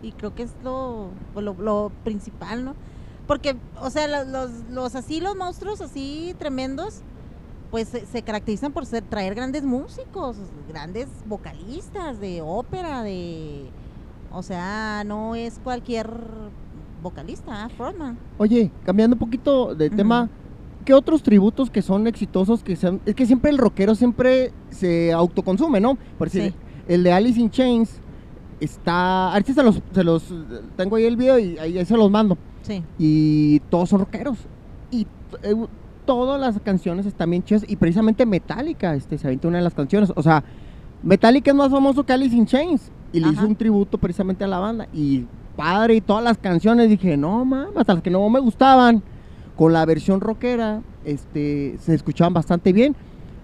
Y 0.03 0.13
creo 0.13 0.35
que 0.35 0.43
es 0.45 0.53
lo, 0.63 1.09
pues, 1.33 1.45
lo, 1.45 1.55
lo 1.55 1.91
principal, 2.05 2.65
¿no? 2.65 2.75
Porque, 3.27 3.57
o 3.81 3.89
sea, 3.91 4.07
lo- 4.07 4.31
los, 4.31 4.51
los 4.71 4.95
así, 4.95 5.21
los 5.21 5.35
monstruos 5.37 5.81
así 5.81 6.35
tremendos, 6.39 7.01
pues 7.71 7.89
se, 7.89 8.05
se 8.07 8.23
caracterizan 8.23 8.73
por 8.73 8.87
ser, 8.87 9.03
traer 9.03 9.35
grandes 9.35 9.65
músicos, 9.65 10.37
grandes 10.69 11.09
vocalistas 11.27 12.21
de 12.21 12.43
ópera, 12.43 13.03
de, 13.03 13.65
o 14.31 14.43
sea, 14.43 15.03
no 15.07 15.35
es 15.35 15.59
cualquier 15.65 16.09
vocalista, 17.03 17.65
¿ah? 17.65 17.69
frontman. 17.71 18.19
Oye, 18.39 18.71
cambiando 18.85 19.15
un 19.15 19.21
poquito 19.21 19.75
de 19.75 19.91
tema, 19.91 20.29
¿qué 20.85 20.95
otros 20.95 21.23
tributos 21.23 21.71
que 21.71 21.83
son 21.83 22.07
exitosos 22.07 22.63
que 22.63 22.77
sean? 22.77 23.01
Es 23.07 23.15
que 23.15 23.27
siempre 23.27 23.51
el 23.51 23.59
rockero 23.59 23.95
siempre 23.95 24.53
se 24.71 25.13
autoconsume, 25.13 25.81
¿no? 25.81 25.97
Por 26.19 26.31
decir, 26.31 26.53
Sí. 26.53 26.55
el 26.89 27.03
de 27.03 27.13
Alice 27.13 27.41
in 27.41 27.51
Chains 27.51 28.01
está, 28.61 29.33
ahorita 29.33 29.53
se 29.55 29.63
los, 29.63 29.81
se 29.93 30.05
los, 30.05 30.25
tengo 30.77 30.97
ahí 30.97 31.05
el 31.05 31.17
video 31.17 31.39
y 31.39 31.59
ahí, 31.59 31.85
se 31.85 31.97
los 31.97 32.11
mando. 32.11 32.39
Sí. 32.63 32.83
Y 32.99 33.61
todos 33.71 33.89
son 33.89 34.01
rockeros. 34.01 34.39
Y 34.91 35.07
eh, 35.43 35.55
todas 36.07 36.41
las 36.41 36.59
canciones 36.61 37.07
están 37.07 37.31
bien 37.31 37.43
chidas. 37.43 37.65
Y 37.69 37.77
precisamente 37.77 38.25
Metallica 38.27 38.95
este, 38.95 39.19
se 39.19 39.27
avienta 39.27 39.49
una 39.49 39.59
de 39.59 39.65
las 39.65 39.75
canciones. 39.75 40.13
O 40.17 40.23
sea, 40.23 40.45
Metallica 41.03 41.51
es 41.51 41.57
más 41.57 41.71
famoso 41.71 42.05
que 42.05 42.13
Alice 42.13 42.35
in 42.35 42.47
Chains. 42.47 42.91
Y 43.13 43.21
le 43.21 43.29
hizo 43.29 43.39
Ajá. 43.41 43.47
un 43.47 43.55
tributo 43.57 43.99
precisamente 43.99 44.45
a 44.45 44.49
la 44.49 44.59
banda. 44.59 44.89
Y 44.93 45.27
padre, 45.57 45.97
y 45.97 46.01
todas 46.01 46.25
las 46.25 46.39
canciones. 46.39 46.89
Dije, 46.89 47.17
no, 47.17 47.45
mames, 47.45 47.77
hasta 47.77 47.95
las 47.95 48.03
que 48.03 48.11
no 48.11 48.29
me 48.31 48.41
gustaban. 48.41 49.03
Con 49.57 49.73
la 49.73 49.85
versión 49.85 50.21
rockera, 50.21 50.81
este, 51.05 51.77
se 51.81 51.95
escuchaban 51.95 52.35
bastante 52.35 52.73
bien. 52.73 52.97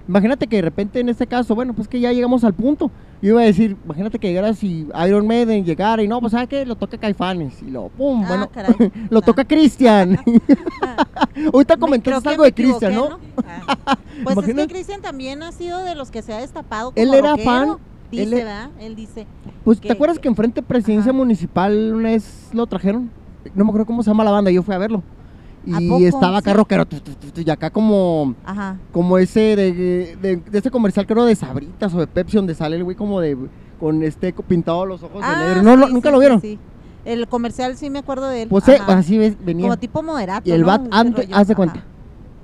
Imagínate 0.09 0.49
que 0.49 0.57
de 0.57 0.62
repente 0.62 0.99
en 0.99 1.09
este 1.09 1.26
caso, 1.26 1.55
bueno, 1.55 1.73
pues 1.73 1.87
que 1.87 2.00
ya 2.00 2.12
llegamos 2.12 2.43
al 2.43 2.52
punto. 2.52 2.90
Yo 3.23 3.29
iba 3.31 3.43
a 3.43 3.45
decir, 3.45 3.76
imagínate 3.85 4.19
que 4.19 4.26
llegara 4.29 4.55
si 4.55 4.88
Iron 5.07 5.26
Maiden 5.26 5.64
llegara 5.64 6.02
y 6.02 6.09
no, 6.09 6.19
pues 6.21 6.33
¿sabes 6.33 6.49
qué? 6.49 6.67
Lo 6.67 6.75
toca 6.75 6.99
Caifanes. 6.99 7.62
Y 7.62 7.71
lo, 7.71 7.90
pum, 7.90 8.23
Ah, 8.25 8.29
bueno, 8.29 8.49
caray. 8.50 8.75
lo 9.11 9.19
Ah. 9.21 9.23
toca 9.23 9.45
Cristian. 9.45 10.19
Ahorita 11.52 11.76
Me- 11.76 11.81
comentaste 11.81 12.29
algo 12.29 12.43
de 12.45 12.52
Cristian, 12.52 12.93
equivoqué, 12.93 13.11
¿no? 13.11 13.19
Ah. 13.47 13.99
Pues 14.25 14.37
es 14.49 14.55
que 14.55 14.67
Cristian 14.67 15.00
también 15.00 15.43
ha 15.43 15.52
sido 15.52 15.83
de 15.83 15.95
los 15.95 16.11
que 16.11 16.21
se 16.23 16.33
ha 16.35 16.38
destapado 16.38 16.90
como 16.93 17.02
Él 17.02 17.14
era 17.14 17.31
rockero. 17.31 17.50
fan, 17.50 17.69
Dice, 18.11 18.23
él 18.25 18.33
e- 18.33 18.37
¿verdad? 18.37 18.71
Él 18.81 18.97
dice. 18.97 19.26
Pues, 19.64 19.81
que- 19.81 19.88
¿te 19.88 19.95
acuerdas 19.95 20.19
que 20.19 20.29
enfrente 20.29 20.61
de 20.61 20.67
presidencia 20.67 21.11
Ajá. 21.11 21.17
municipal 21.19 21.93
una 21.95 22.11
vez 22.11 22.49
lo 22.52 22.67
trajeron? 22.67 23.11
No 23.55 23.64
me 23.64 23.71
acuerdo 23.71 23.87
cómo 23.87 24.02
se 24.02 24.11
llama 24.11 24.25
la 24.25 24.31
banda, 24.33 24.50
yo 24.50 24.62
fui 24.62 24.75
a 24.75 24.79
verlo. 24.79 25.02
¿A 25.73 25.81
Y 25.81 26.05
estaba 26.07 26.40
rockero, 26.40 26.87
tu, 26.87 26.99
tu, 27.00 27.40
y 27.40 27.50
acá 27.50 27.69
como, 27.71 28.35
Ajá. 28.45 28.76
como 28.93 29.19
ese 29.19 29.57
de, 29.57 29.73
de, 30.21 30.37
de 30.37 30.59
este 30.59 30.71
comercial 30.71 31.07
creo 31.07 31.25
de 31.26 31.35
Sabritas 31.35 31.93
o 31.95 31.99
de 31.99 32.07
Pepsi 32.07 32.37
donde 32.38 32.55
sale 32.55 32.76
el 32.76 32.85
güey 32.85 32.97
como 32.97 33.21
de 33.21 33.37
con 33.79 34.02
este 34.02 34.33
pintado 34.33 34.87
los 34.87 35.02
ojos 35.02 35.21
de 35.21 35.26
Ah, 35.26 35.45
negro. 35.47 35.62
No, 35.62 35.75
sí, 35.75 35.81
lo- 35.81 35.88
nunca 35.88 36.09
sí, 36.09 36.12
lo 36.12 36.19
vieron. 36.19 36.40
sí. 36.40 36.59
El 37.05 37.29
comercial 37.29 37.76
sí 37.76 37.88
me 37.90 37.99
acuerdo 37.99 38.29
de 38.29 38.43
él. 38.43 38.49
Pues 38.49 38.69
eh, 38.69 38.79
así 38.87 39.19
venía. 39.40 39.67
Como 39.67 39.79
tipo 39.79 40.02
moderato. 40.02 40.49
Y 40.49 40.52
el 40.52 40.62
¿no? 40.62 40.67
bat 40.67 40.83
Ese 40.83 40.90
antes, 40.93 41.29
haz 41.33 41.47
de 41.47 41.52
Ajá. 41.52 41.57
cuenta, 41.57 41.85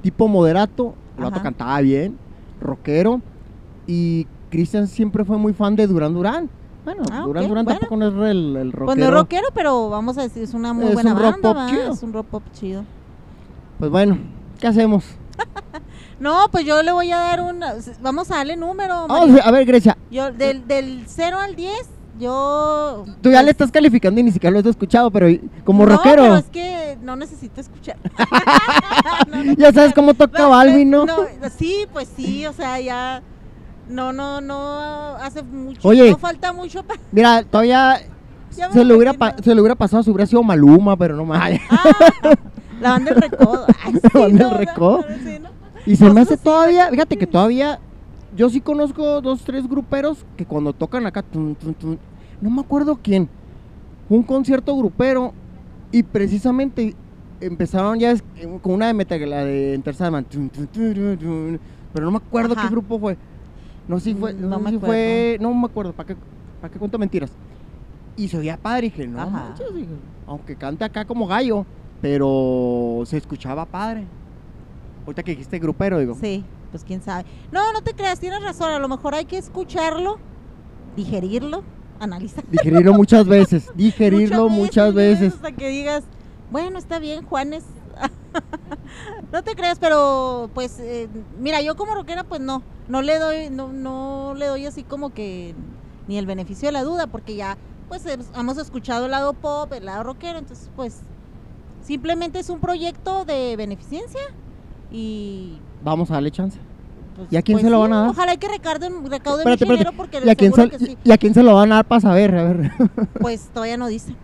tipo 0.03 0.29
moderato, 0.29 0.95
el 1.19 1.25
vato 1.25 1.43
cantaba 1.43 1.81
bien, 1.81 2.17
rockero, 2.61 3.21
y 3.87 4.27
Cristian 4.51 4.87
siempre 4.89 5.25
fue 5.25 5.37
muy 5.39 5.53
fan 5.53 5.75
de 5.77 5.87
Durán 5.87 6.15
Durán. 6.15 6.49
Bueno, 6.85 7.03
Ah, 7.11 7.23
Durán 7.27 7.49
Durán 7.49 7.65
bueno. 7.65 7.81
tampoco 7.81 7.97
no 7.97 8.07
es 8.25 8.31
el, 8.31 8.57
el 8.57 8.73
rockero. 8.73 8.87
Pues 8.87 8.99
no 8.99 9.05
es 9.05 9.11
rockero, 9.11 9.47
pero 9.55 9.91
vamos 9.91 10.17
a 10.19 10.23
decir, 10.23 10.43
es 10.43 10.55
una 10.55 10.73
muy 10.73 10.87
Es 10.87 10.95
buena 10.95 11.13
un 11.15 11.19
rock 11.19 11.33
banda, 11.33 11.49
pop 11.53 11.57
¿va? 11.59 11.67
chido. 11.71 11.93
Es 11.93 12.03
un 12.03 12.13
rock 12.13 12.27
pop 12.27 12.43
chido. 12.53 12.85
Pues 13.79 13.91
bueno, 13.91 14.19
¿qué 14.61 14.67
hacemos? 14.67 15.05
No, 16.19 16.49
pues 16.51 16.65
yo 16.65 16.83
le 16.83 16.93
voy 16.93 17.13
a 17.13 17.19
dar 17.19 17.43
un... 17.43 17.63
Vamos 18.01 18.31
a 18.31 18.37
darle 18.37 18.57
número. 18.57 19.07
Vamos 19.07 19.29
María. 19.29 19.45
a 19.45 19.51
ver, 19.51 19.67
Grecia, 19.67 19.99
Yo, 20.11 20.33
del, 20.33 20.67
del 20.67 21.05
0 21.07 21.39
al 21.39 21.55
10, 21.55 21.77
yo... 22.19 23.05
tú 23.21 23.29
ya 23.29 23.37
pues, 23.37 23.45
le 23.45 23.51
estás 23.51 23.71
calificando 23.71 24.19
y 24.19 24.23
ni 24.23 24.33
siquiera 24.33 24.51
lo 24.51 24.61
has 24.61 24.65
escuchado, 24.65 25.11
pero 25.11 25.29
como 25.65 25.85
no, 25.85 25.95
rockero, 25.95 26.23
pero 26.23 26.37
es 26.37 26.47
que 26.47 26.97
no 27.03 27.17
necesito 27.17 27.61
escuchar. 27.61 27.99
No, 29.31 29.45
no 29.45 29.53
ya 29.53 29.73
sabes 29.73 29.93
cómo 29.93 30.15
toca 30.15 30.47
Balvin, 30.47 30.91
¿no? 30.91 31.05
Sí, 31.59 31.85
pues 31.93 32.09
sí, 32.17 32.47
o 32.47 32.55
sea, 32.55 32.81
ya... 32.81 33.23
No, 33.87 34.11
no, 34.15 34.41
no 34.41 35.17
hace 35.21 35.43
mucho. 35.43 35.87
Oye. 35.87 36.13
No 36.13 36.17
falta 36.19 36.51
mucho 36.55 36.83
para... 36.83 36.99
Mira, 37.13 37.43
todavía 37.43 38.01
se 38.51 38.85
le, 38.85 38.95
hubiera 38.95 39.13
se 39.43 39.55
le 39.55 39.61
hubiera 39.61 39.75
pasado 39.75 40.03
si 40.03 40.11
hubiera 40.11 40.27
sido 40.27 40.43
Maluma, 40.43 40.97
pero 40.97 41.15
no 41.15 41.27
más. 41.27 41.61
Ah, 41.71 42.35
la 42.81 42.91
banda 42.91 43.13
del 43.13 43.23
recodo. 43.23 43.67
Ay, 43.85 43.93
sí, 43.95 44.01
La 44.15 44.21
banda 44.21 44.45
del 44.45 44.53
no, 44.53 44.59
Recodo. 44.59 45.05
no, 45.09 45.17
sí, 45.19 45.39
¿no? 45.41 45.49
Y 45.87 45.97
se 45.97 46.11
me 46.11 46.21
hace 46.21 46.37
todavía, 46.37 46.89
fíjate 46.91 47.17
que 47.17 47.27
todavía, 47.27 47.79
yo 48.37 48.49
sí 48.51 48.61
conozco 48.61 49.21
dos, 49.21 49.43
tres 49.45 49.69
gruperos 49.69 50.25
que 50.37 50.45
cuando 50.45 50.73
tocan 50.73 51.07
acá, 51.07 51.25
no 51.33 52.51
me 52.51 52.61
acuerdo 52.61 52.99
quién, 53.03 53.29
un 54.09 54.23
concierto 54.23 54.77
grupero 54.77 55.33
y 55.93 56.03
precisamente 56.03 56.95
empezaron 57.41 57.99
ya 57.99 58.15
con 58.63 58.75
una 58.75 58.89
de 58.89 58.95
metal, 58.95 59.31
la 59.31 59.45
de 59.45 59.75
Enter 59.75 59.95
Sandman, 59.95 60.27
pero 61.93 62.05
no 62.07 62.11
me 62.11 62.17
acuerdo 62.19 62.55
Ajá. 62.55 62.63
qué 62.63 62.69
grupo 62.69 62.99
fue. 62.99 63.17
No 63.89 64.01
sé 64.01 64.11
si 64.11 64.15
fue, 64.17 64.33
Mm, 64.35 64.49
no, 64.51 64.59
me 64.59 64.71
si 64.71 64.79
fue, 64.79 65.39
no 65.41 65.55
me 65.55 65.67
acuerdo, 65.67 65.93
¿para 65.93 66.09
qué, 66.09 66.17
para 66.61 66.73
qué 66.73 66.79
cuento 66.79 66.99
mentiras? 66.99 67.31
Y 68.17 68.29
se 68.29 68.39
oía 68.39 68.57
padre, 68.57 68.87
y 68.87 68.91
dije, 68.91 69.07
no 69.07 69.31
manches, 69.31 69.67
dije, 69.75 69.89
aunque 70.27 70.57
cante 70.57 70.85
acá 70.85 71.05
como 71.05 71.27
gallo, 71.27 71.65
pero 72.01 73.03
se 73.07 73.17
escuchaba 73.17 73.65
padre. 73.67 74.07
Ahorita 75.05 75.23
que 75.23 75.33
dijiste 75.33 75.59
grupero, 75.59 75.99
digo. 75.99 76.17
Sí, 76.21 76.45
pues 76.71 76.85
quién 76.85 77.01
sabe. 77.03 77.25
No, 77.53 77.73
no 77.73 77.83
te 77.83 77.95
creas, 77.95 78.19
tienes 78.19 78.43
razón. 78.43 78.73
A 78.73 78.79
lo 78.79 78.89
mejor 78.89 79.15
hay 79.15 79.25
que 79.25 79.39
escucharlo, 79.39 80.19
digerirlo, 80.97 81.63
analizar. 82.01 82.45
Digerirlo 82.51 82.93
muchas 82.95 83.27
veces, 83.29 83.71
digerirlo 83.75 84.49
muchas 84.49 84.93
veces. 84.95 85.35
Hasta 85.35 85.53
que 85.53 85.69
digas, 85.69 86.05
bueno, 86.51 86.79
está 86.79 86.99
bien, 86.99 87.25
Juanes. 87.25 87.65
no 89.33 89.43
te 89.43 89.55
creas, 89.55 89.79
pero 89.79 90.51
pues, 90.55 90.79
eh, 90.81 91.09
mira, 91.41 91.63
yo 91.63 91.77
como 91.77 91.95
rockera, 91.95 92.25
pues 92.25 92.41
no, 92.41 92.63
no 92.89 93.01
le 93.03 93.19
doy, 93.19 93.49
no, 93.51 93.73
no 93.73 94.35
le 94.37 94.47
doy 94.47 94.67
así 94.67 94.83
como 94.83 95.11
que 95.15 95.55
ni 96.09 96.19
el 96.19 96.27
beneficio 96.27 96.69
de 96.69 96.73
la 96.73 96.83
duda, 96.83 97.07
porque 97.07 97.37
ya, 97.37 97.57
pues 97.89 98.05
es- 98.07 98.31
hemos 98.37 98.59
escuchado 98.59 99.07
el 99.07 99.13
lado 99.13 99.33
pop, 99.33 99.73
el 99.73 99.87
lado 99.87 100.03
rockero, 100.03 100.39
entonces, 100.39 100.71
pues, 100.77 101.01
simplemente 101.87 102.39
es 102.41 102.51
un 102.51 102.59
proyecto 102.59 103.25
de 103.25 103.55
beneficencia 103.57 104.21
y 104.91 105.59
Vamos 105.85 106.11
a 106.11 106.15
darle 106.15 106.31
chance. 106.31 106.59
pues, 107.17 107.29
¿Y 107.31 107.37
a 107.37 107.43
quién 107.43 107.57
pues 107.57 107.65
se 107.65 107.71
lo 107.71 107.77
sí, 107.77 107.83
van 107.83 107.93
a 107.93 108.01
dar? 108.01 108.11
Ojalá 108.11 108.37
que 108.37 108.49
recauden, 108.49 108.93
recauden 109.11 109.41
Espérate, 109.41 109.65
espérate. 109.65 109.73
dinero 109.73 109.93
porque 109.97 110.21
¿Y 110.25 110.31
a, 110.31 110.35
quién 110.35 110.53
se, 110.53 110.69
que 110.69 110.79
sí. 110.79 110.99
¿Y 111.05 111.13
a 111.13 111.19
quién 111.19 111.33
se 111.35 111.43
lo 111.43 111.55
van 111.55 111.73
a 111.73 111.77
dar 111.77 111.85
para 111.85 112.01
saber? 112.01 112.35
A 112.35 112.43
ver, 112.45 112.73
Pues 113.21 113.49
todavía 113.53 113.77
no 113.77 113.87
dice. 113.87 114.15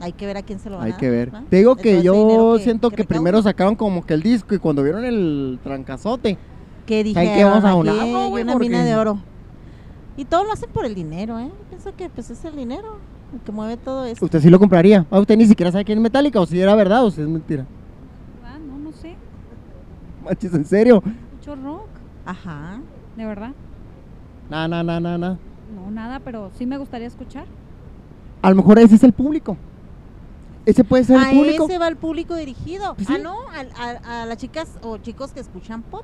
Hay 0.00 0.12
que 0.12 0.24
ver 0.24 0.38
a 0.38 0.42
quién 0.42 0.58
se 0.58 0.70
lo 0.70 0.78
van 0.78 0.86
hay 0.86 0.92
a 0.92 0.96
que 0.96 1.06
dar, 1.06 1.14
ver. 1.14 1.34
¿va? 1.34 1.44
Te 1.50 1.56
digo 1.56 1.76
que 1.76 2.02
yo 2.02 2.58
siento 2.58 2.90
que, 2.90 3.04
primero 3.04 3.42
sacaron 3.42 3.76
como 3.76 4.04
que 4.06 4.14
el 4.14 4.22
disco 4.22 4.54
y 4.54 4.58
cuando 4.58 4.82
vieron 4.82 5.04
el 5.04 5.58
trancazote, 5.62 6.38
que 6.86 7.04
que 7.04 7.04
dije, 7.04 7.44
vamos 7.44 7.64
a 7.64 7.72
hay 7.72 8.30
güey, 8.30 8.42
una 8.42 8.56
mina 8.56 8.82
de 8.82 8.96
oro. 8.96 9.18
Y 10.16 10.24
todo 10.24 10.44
lo 10.44 10.52
hacen 10.52 10.70
por 10.70 10.86
el 10.86 10.94
dinero, 10.94 11.38
¿eh? 11.38 11.50
Pienso 11.68 11.94
que 11.94 12.08
pues 12.08 12.30
es 12.30 12.44
el 12.44 12.56
dinero 12.56 12.98
que 13.44 13.52
mueve 13.52 13.76
todo 13.76 14.04
esto. 14.04 14.24
usted 14.24 14.40
sí 14.40 14.50
lo 14.50 14.58
compraría. 14.58 15.06
Ah, 15.10 15.18
usted 15.20 15.36
ni 15.36 15.46
siquiera 15.46 15.70
sabe 15.72 15.84
quién 15.84 15.98
es 15.98 16.02
Metallica 16.02 16.40
o 16.40 16.46
si 16.46 16.60
era 16.60 16.74
verdad 16.74 17.04
o 17.04 17.10
si 17.10 17.20
es 17.20 17.28
mentira. 17.28 17.64
Ah, 18.44 18.58
no, 18.58 18.78
no 18.78 18.92
sé. 18.92 19.14
Manches, 20.24 20.52
en 20.54 20.64
serio. 20.64 21.02
Mucho 21.36 21.54
rock, 21.56 21.88
Ajá. 22.26 22.80
de 23.16 23.24
verdad. 23.26 23.52
Na, 24.50 24.66
na, 24.68 24.82
na, 24.82 24.98
na, 25.00 25.16
na. 25.18 25.38
No, 25.74 25.90
nada, 25.90 26.18
pero 26.20 26.50
sí 26.58 26.66
me 26.66 26.76
gustaría 26.78 27.06
escuchar. 27.06 27.44
A 28.42 28.50
lo 28.50 28.56
mejor 28.56 28.78
ese 28.78 28.96
es 28.96 29.04
el 29.04 29.12
público. 29.12 29.56
Ese 30.66 30.84
puede 30.84 31.04
ser 31.04 31.16
A 31.18 31.30
el 31.30 31.36
público. 31.36 31.64
ese 31.66 31.78
va 31.78 31.88
el 31.88 31.96
público 31.96 32.34
dirigido. 32.34 32.94
Pues 32.94 33.08
Ah, 33.10 33.18
no, 33.22 33.34
al- 33.54 33.70
a, 34.04 34.22
a 34.22 34.26
las 34.26 34.36
chicas 34.38 34.68
o 34.82 34.98
chicos 34.98 35.32
que 35.32 35.40
escuchan 35.40 35.82
pop. 35.82 36.02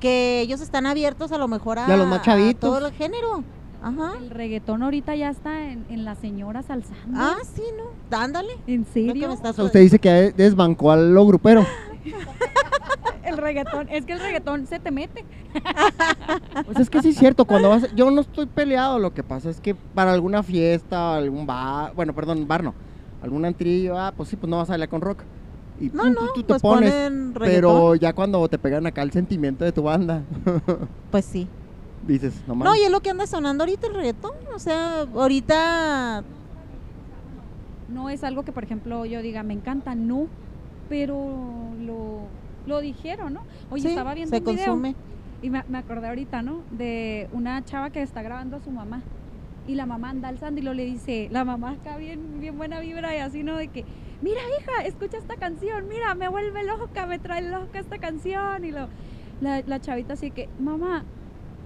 Que 0.00 0.40
ellos 0.42 0.60
están 0.60 0.86
abiertos 0.86 1.32
a 1.32 1.38
lo 1.38 1.48
mejor 1.48 1.78
a, 1.80 1.88
Y 1.88 1.92
a 1.92 1.96
los 1.96 2.06
más 2.06 2.22
chavitos. 2.22 2.60
todo 2.60 2.86
el 2.86 2.92
género. 2.94 3.42
Ajá. 3.82 4.12
El 4.20 4.30
reggaetón 4.30 4.82
ahorita 4.82 5.14
ya 5.14 5.30
está 5.30 5.70
en, 5.70 5.84
en 5.88 6.04
las 6.04 6.18
señoras 6.18 6.68
alzando. 6.70 6.98
Ah, 7.14 7.36
sí, 7.54 7.62
¿no? 7.76 8.18
Ándale. 8.18 8.54
¿En 8.66 8.84
serio? 8.86 9.28
me 9.28 9.34
estás- 9.34 9.58
usted 9.58 9.80
dice 9.80 9.98
que 9.98 10.32
desbancó 10.36 10.90
a 10.92 10.96
lo 10.96 11.26
grupero. 11.26 11.64
El 13.24 13.36
reggaetón, 13.36 13.88
es 13.90 14.06
que 14.06 14.14
el 14.14 14.20
reggaetón 14.20 14.66
se 14.66 14.78
te 14.80 14.90
mete. 14.90 15.22
Pues 16.64 16.78
es 16.80 16.88
que 16.90 17.02
sí 17.02 17.10
es 17.10 17.16
cierto, 17.16 17.44
cuando 17.44 17.68
vas, 17.68 17.94
yo 17.94 18.10
no 18.10 18.20
estoy 18.22 18.46
peleado, 18.46 18.98
lo 18.98 19.12
que 19.12 19.22
pasa 19.22 19.50
es 19.50 19.60
que 19.60 19.74
para 19.74 20.12
alguna 20.12 20.42
fiesta, 20.42 21.14
algún 21.16 21.46
bar, 21.46 21.92
bueno, 21.94 22.14
perdón, 22.14 22.46
bar 22.48 22.64
no, 22.64 22.74
algún 23.22 23.44
antrillo, 23.44 23.98
ah, 23.98 24.12
pues 24.16 24.28
sí, 24.30 24.36
pues 24.36 24.48
no 24.50 24.56
vas 24.56 24.68
a 24.70 24.72
bailar 24.72 24.88
con 24.88 25.00
rock. 25.02 25.20
Y 25.80 25.90
No, 25.90 26.04
pum, 26.04 26.12
no, 26.12 26.32
tú, 26.34 26.42
te 26.42 26.48
pues 26.48 26.62
pones, 26.62 26.90
ponen 26.92 27.32
pero 27.38 27.70
reggaetón. 27.92 27.98
ya 27.98 28.12
cuando 28.14 28.48
te 28.48 28.58
pegan 28.58 28.86
acá 28.86 29.02
el 29.02 29.12
sentimiento 29.12 29.64
de 29.64 29.72
tu 29.72 29.82
banda, 29.82 30.22
Pues 31.10 31.24
sí. 31.24 31.46
Dices, 32.06 32.34
no 32.46 32.54
No, 32.54 32.64
mames. 32.64 32.80
y 32.80 32.84
es 32.84 32.90
lo 32.90 33.00
que 33.00 33.10
anda 33.10 33.26
sonando 33.26 33.64
ahorita 33.64 33.86
el 33.88 33.94
reggaetón. 33.94 34.32
O 34.54 34.58
sea, 34.58 35.00
ahorita 35.02 36.22
No 37.88 38.10
es 38.10 38.22
algo 38.24 38.42
que, 38.44 38.52
por 38.52 38.64
ejemplo, 38.64 39.04
yo 39.06 39.22
diga, 39.22 39.42
me 39.42 39.54
encanta, 39.54 39.94
no. 39.94 40.26
Pero 40.88 41.16
lo, 41.80 42.20
lo 42.66 42.80
dijeron, 42.80 43.34
¿no? 43.34 43.42
Oye, 43.70 43.82
sí, 43.82 43.88
estaba 43.88 44.14
viendo 44.14 44.34
se 44.36 44.38
un 44.42 44.44
video 44.54 44.66
consume. 44.66 44.94
y 45.42 45.50
me, 45.50 45.62
me 45.68 45.78
acordé 45.78 46.08
ahorita, 46.08 46.42
¿no? 46.42 46.60
De 46.70 47.28
una 47.32 47.64
chava 47.64 47.90
que 47.90 48.02
está 48.02 48.22
grabando 48.22 48.56
a 48.56 48.60
su 48.60 48.70
mamá. 48.70 49.02
Y 49.66 49.74
la 49.74 49.84
mamá 49.84 50.08
anda 50.10 50.28
alzando 50.28 50.60
y 50.60 50.64
lo 50.64 50.72
le 50.72 50.86
dice, 50.86 51.28
la 51.30 51.44
mamá 51.44 51.72
acá 51.72 51.98
bien, 51.98 52.40
bien 52.40 52.56
buena 52.56 52.80
vibra 52.80 53.14
y 53.14 53.18
así, 53.18 53.42
¿no? 53.42 53.56
De 53.56 53.68
que, 53.68 53.84
mira 54.22 54.40
hija, 54.58 54.86
escucha 54.86 55.18
esta 55.18 55.36
canción, 55.36 55.88
mira, 55.88 56.14
me 56.14 56.28
vuelve 56.28 56.62
loca, 56.64 57.06
me 57.06 57.18
trae 57.18 57.42
loca 57.42 57.78
esta 57.78 57.98
canción. 57.98 58.64
Y 58.64 58.70
lo, 58.70 58.88
la, 59.42 59.60
la 59.66 59.78
chavita 59.80 60.14
así 60.14 60.30
que, 60.30 60.48
mamá, 60.58 61.04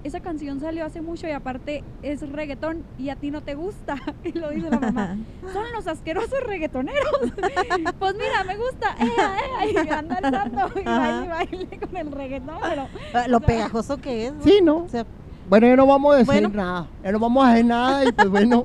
esa 0.04 0.20
canción 0.20 0.60
salió 0.60 0.84
hace 0.84 1.00
mucho 1.00 1.26
y 1.28 1.30
aparte 1.30 1.84
es 2.02 2.28
reggaetón 2.30 2.82
y 2.98 3.10
a 3.10 3.16
ti 3.16 3.30
no 3.30 3.40
te 3.40 3.54
gusta. 3.54 3.96
Y 4.24 4.32
lo 4.38 4.50
dice 4.50 4.70
la 4.70 4.78
mamá. 4.80 5.16
Son 5.52 5.64
los 5.72 5.86
asquerosos 5.86 6.40
reggaetoneros. 6.46 7.10
pues 7.98 8.14
mira, 8.14 8.44
me 8.46 8.56
gusta. 8.56 8.96
Ea, 8.98 9.36
ea, 9.74 9.84
y 9.84 9.88
anda 9.88 10.18
andando 10.22 10.70
y 10.80 10.84
baile, 10.84 11.24
y 11.24 11.28
baile 11.28 11.78
con 11.80 11.96
el 11.96 12.12
reggaetón. 12.12 12.56
Pero, 12.68 12.86
Ah, 13.14 13.28
Lo 13.28 13.36
o 13.36 13.40
sea, 13.40 13.46
pegajoso 13.46 13.96
que 13.98 14.26
es. 14.26 14.32
¿no? 14.34 14.42
Sí, 14.44 14.60
¿no? 14.62 14.76
O 14.78 14.88
sea, 14.88 15.04
Bueno, 15.48 15.66
ya 15.66 15.76
no 15.76 15.86
vamos 15.86 16.14
a 16.14 16.18
decir 16.18 16.26
Bueno. 16.32 16.48
nada. 16.54 16.86
Ya 17.04 17.12
no 17.12 17.18
vamos 17.18 17.44
a 17.44 17.50
hacer 17.52 17.64
nada 17.64 18.04
y 18.04 18.12
pues 18.12 18.28
bueno, 18.28 18.64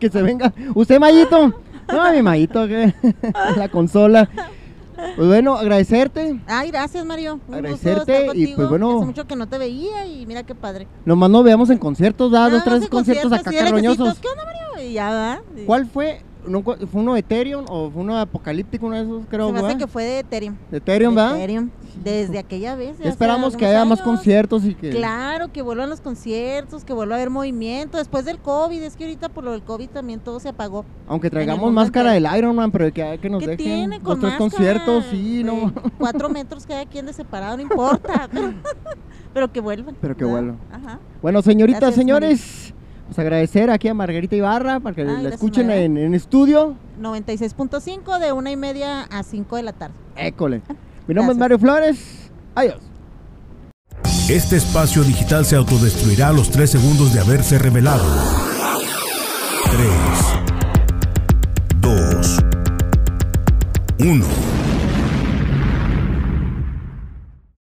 que 0.00 0.08
se 0.10 0.22
venga. 0.22 0.52
¿Usted, 0.74 0.98
Mayito? 0.98 1.54
No, 1.92 2.12
mi 2.12 2.22
Mayito, 2.22 2.66
que 2.68 2.94
la 3.56 3.68
consola. 3.68 4.28
Pues 5.16 5.28
bueno, 5.28 5.56
agradecerte. 5.56 6.40
Ay, 6.46 6.70
gracias, 6.70 7.04
Mario. 7.04 7.34
Un 7.34 7.38
gusto 7.40 7.54
Agradecerte 7.54 8.20
estar 8.20 8.36
y, 8.36 8.54
pues, 8.54 8.68
bueno. 8.68 8.98
Hace 8.98 9.06
mucho 9.06 9.26
que 9.26 9.36
no 9.36 9.48
te 9.48 9.58
veía 9.58 10.06
y 10.06 10.26
mira 10.26 10.42
qué 10.42 10.54
padre. 10.54 10.86
Nomás 11.04 11.30
nos 11.30 11.44
veamos 11.44 11.70
en 11.70 11.78
conciertos, 11.78 12.30
¿verdad? 12.30 12.50
Dos, 12.50 12.64
tres 12.64 12.88
conciertos 12.88 13.32
acá 13.32 13.50
sí, 13.50 13.56
carroñosos. 13.56 14.18
¿Qué 14.18 14.28
onda, 14.28 14.44
Mario? 14.44 14.88
Y 14.88 14.92
ya, 14.94 15.10
¿verdad? 15.10 15.40
Y 15.56 15.64
¿Cuál 15.64 15.86
fue? 15.86 16.22
No, 16.46 16.62
¿Fue 16.62 16.76
uno 16.92 17.14
de 17.14 17.20
Ethereum 17.20 17.64
o 17.68 17.90
fue 17.90 18.02
uno 18.02 18.16
de 18.16 18.22
Apocalíptico, 18.22 18.86
uno 18.86 18.96
de 18.96 19.02
esos, 19.02 19.26
creo, 19.28 19.46
Se 19.48 19.52
me 19.52 19.58
hace 19.60 19.78
que 19.78 19.86
fue 19.86 20.04
de 20.04 20.18
Ethereum. 20.20 20.56
De 20.70 20.78
Ethereum, 20.78 21.14
De 21.14 21.20
¿verdad? 21.20 21.36
Ethereum. 21.36 21.70
Desde 22.02 22.38
aquella 22.38 22.76
vez. 22.76 23.00
Esperamos 23.00 23.56
que 23.56 23.66
haya 23.66 23.84
más 23.84 24.00
conciertos 24.00 24.64
y 24.64 24.74
que... 24.74 24.90
Claro, 24.90 25.52
que 25.52 25.62
vuelvan 25.62 25.90
los 25.90 26.00
conciertos, 26.00 26.84
que 26.84 26.92
vuelva 26.92 27.16
a 27.16 27.18
haber 27.18 27.30
movimiento. 27.30 27.98
Después 27.98 28.24
del 28.24 28.38
COVID, 28.38 28.82
es 28.82 28.96
que 28.96 29.04
ahorita 29.04 29.28
por 29.28 29.44
lo 29.44 29.52
del 29.52 29.62
COVID 29.62 29.90
también 29.90 30.20
todo 30.20 30.40
se 30.40 30.48
apagó. 30.48 30.84
Aunque 31.06 31.30
traigamos 31.30 31.72
máscara 31.72 32.16
entero. 32.16 32.30
del 32.30 32.38
Iron 32.38 32.56
Man, 32.56 32.70
pero 32.70 32.92
que, 32.92 33.18
que 33.20 33.30
nos 33.30 33.40
¿Qué 33.40 33.48
dejen 33.48 33.64
tiene 33.64 34.00
con 34.00 34.20
conciertos, 34.38 35.04
sí, 35.10 35.42
no. 35.44 35.72
Cuatro 35.98 36.28
metros 36.28 36.66
cada 36.66 36.86
quien 36.86 37.06
de 37.06 37.12
separado, 37.12 37.56
no 37.56 37.62
importa. 37.62 38.28
pero, 39.34 39.52
que 39.52 39.60
vuelvan. 39.60 39.96
Pero 40.00 40.16
que 40.16 40.24
vuelvan. 40.24 40.58
Ajá. 40.72 41.00
Bueno, 41.20 41.42
señoritas, 41.42 41.80
Gracias, 41.80 41.96
señores, 41.96 42.74
pues 43.10 43.18
agradecer 43.18 43.70
aquí 43.70 43.88
a 43.88 43.94
Margarita 43.94 44.36
Ibarra 44.36 44.78
para 44.78 44.94
que 44.94 45.00
Ay, 45.00 45.06
la 45.08 45.12
gracias, 45.14 45.34
escuchen 45.34 45.68
en, 45.68 45.98
en 45.98 46.14
estudio. 46.14 46.76
96.5 47.00 48.20
de 48.20 48.30
una 48.30 48.52
y 48.52 48.56
media 48.56 49.02
a 49.02 49.24
5 49.24 49.56
de 49.56 49.62
la 49.64 49.72
tarde. 49.72 49.94
École. 50.14 50.62
Mi 51.08 51.14
nombre 51.14 51.32
es. 51.32 51.38
Mario 51.38 51.58
Flores. 51.58 52.30
Adiós. 52.54 52.76
Este 54.28 54.56
espacio 54.56 55.02
digital 55.02 55.44
se 55.44 55.56
autodestruirá 55.56 56.28
a 56.28 56.32
los 56.32 56.52
3 56.52 56.70
segundos 56.70 57.12
de 57.12 57.18
haberse 57.18 57.58
revelado. 57.58 58.06
3, 59.72 59.88
2, 61.80 62.38
1. 63.98 64.24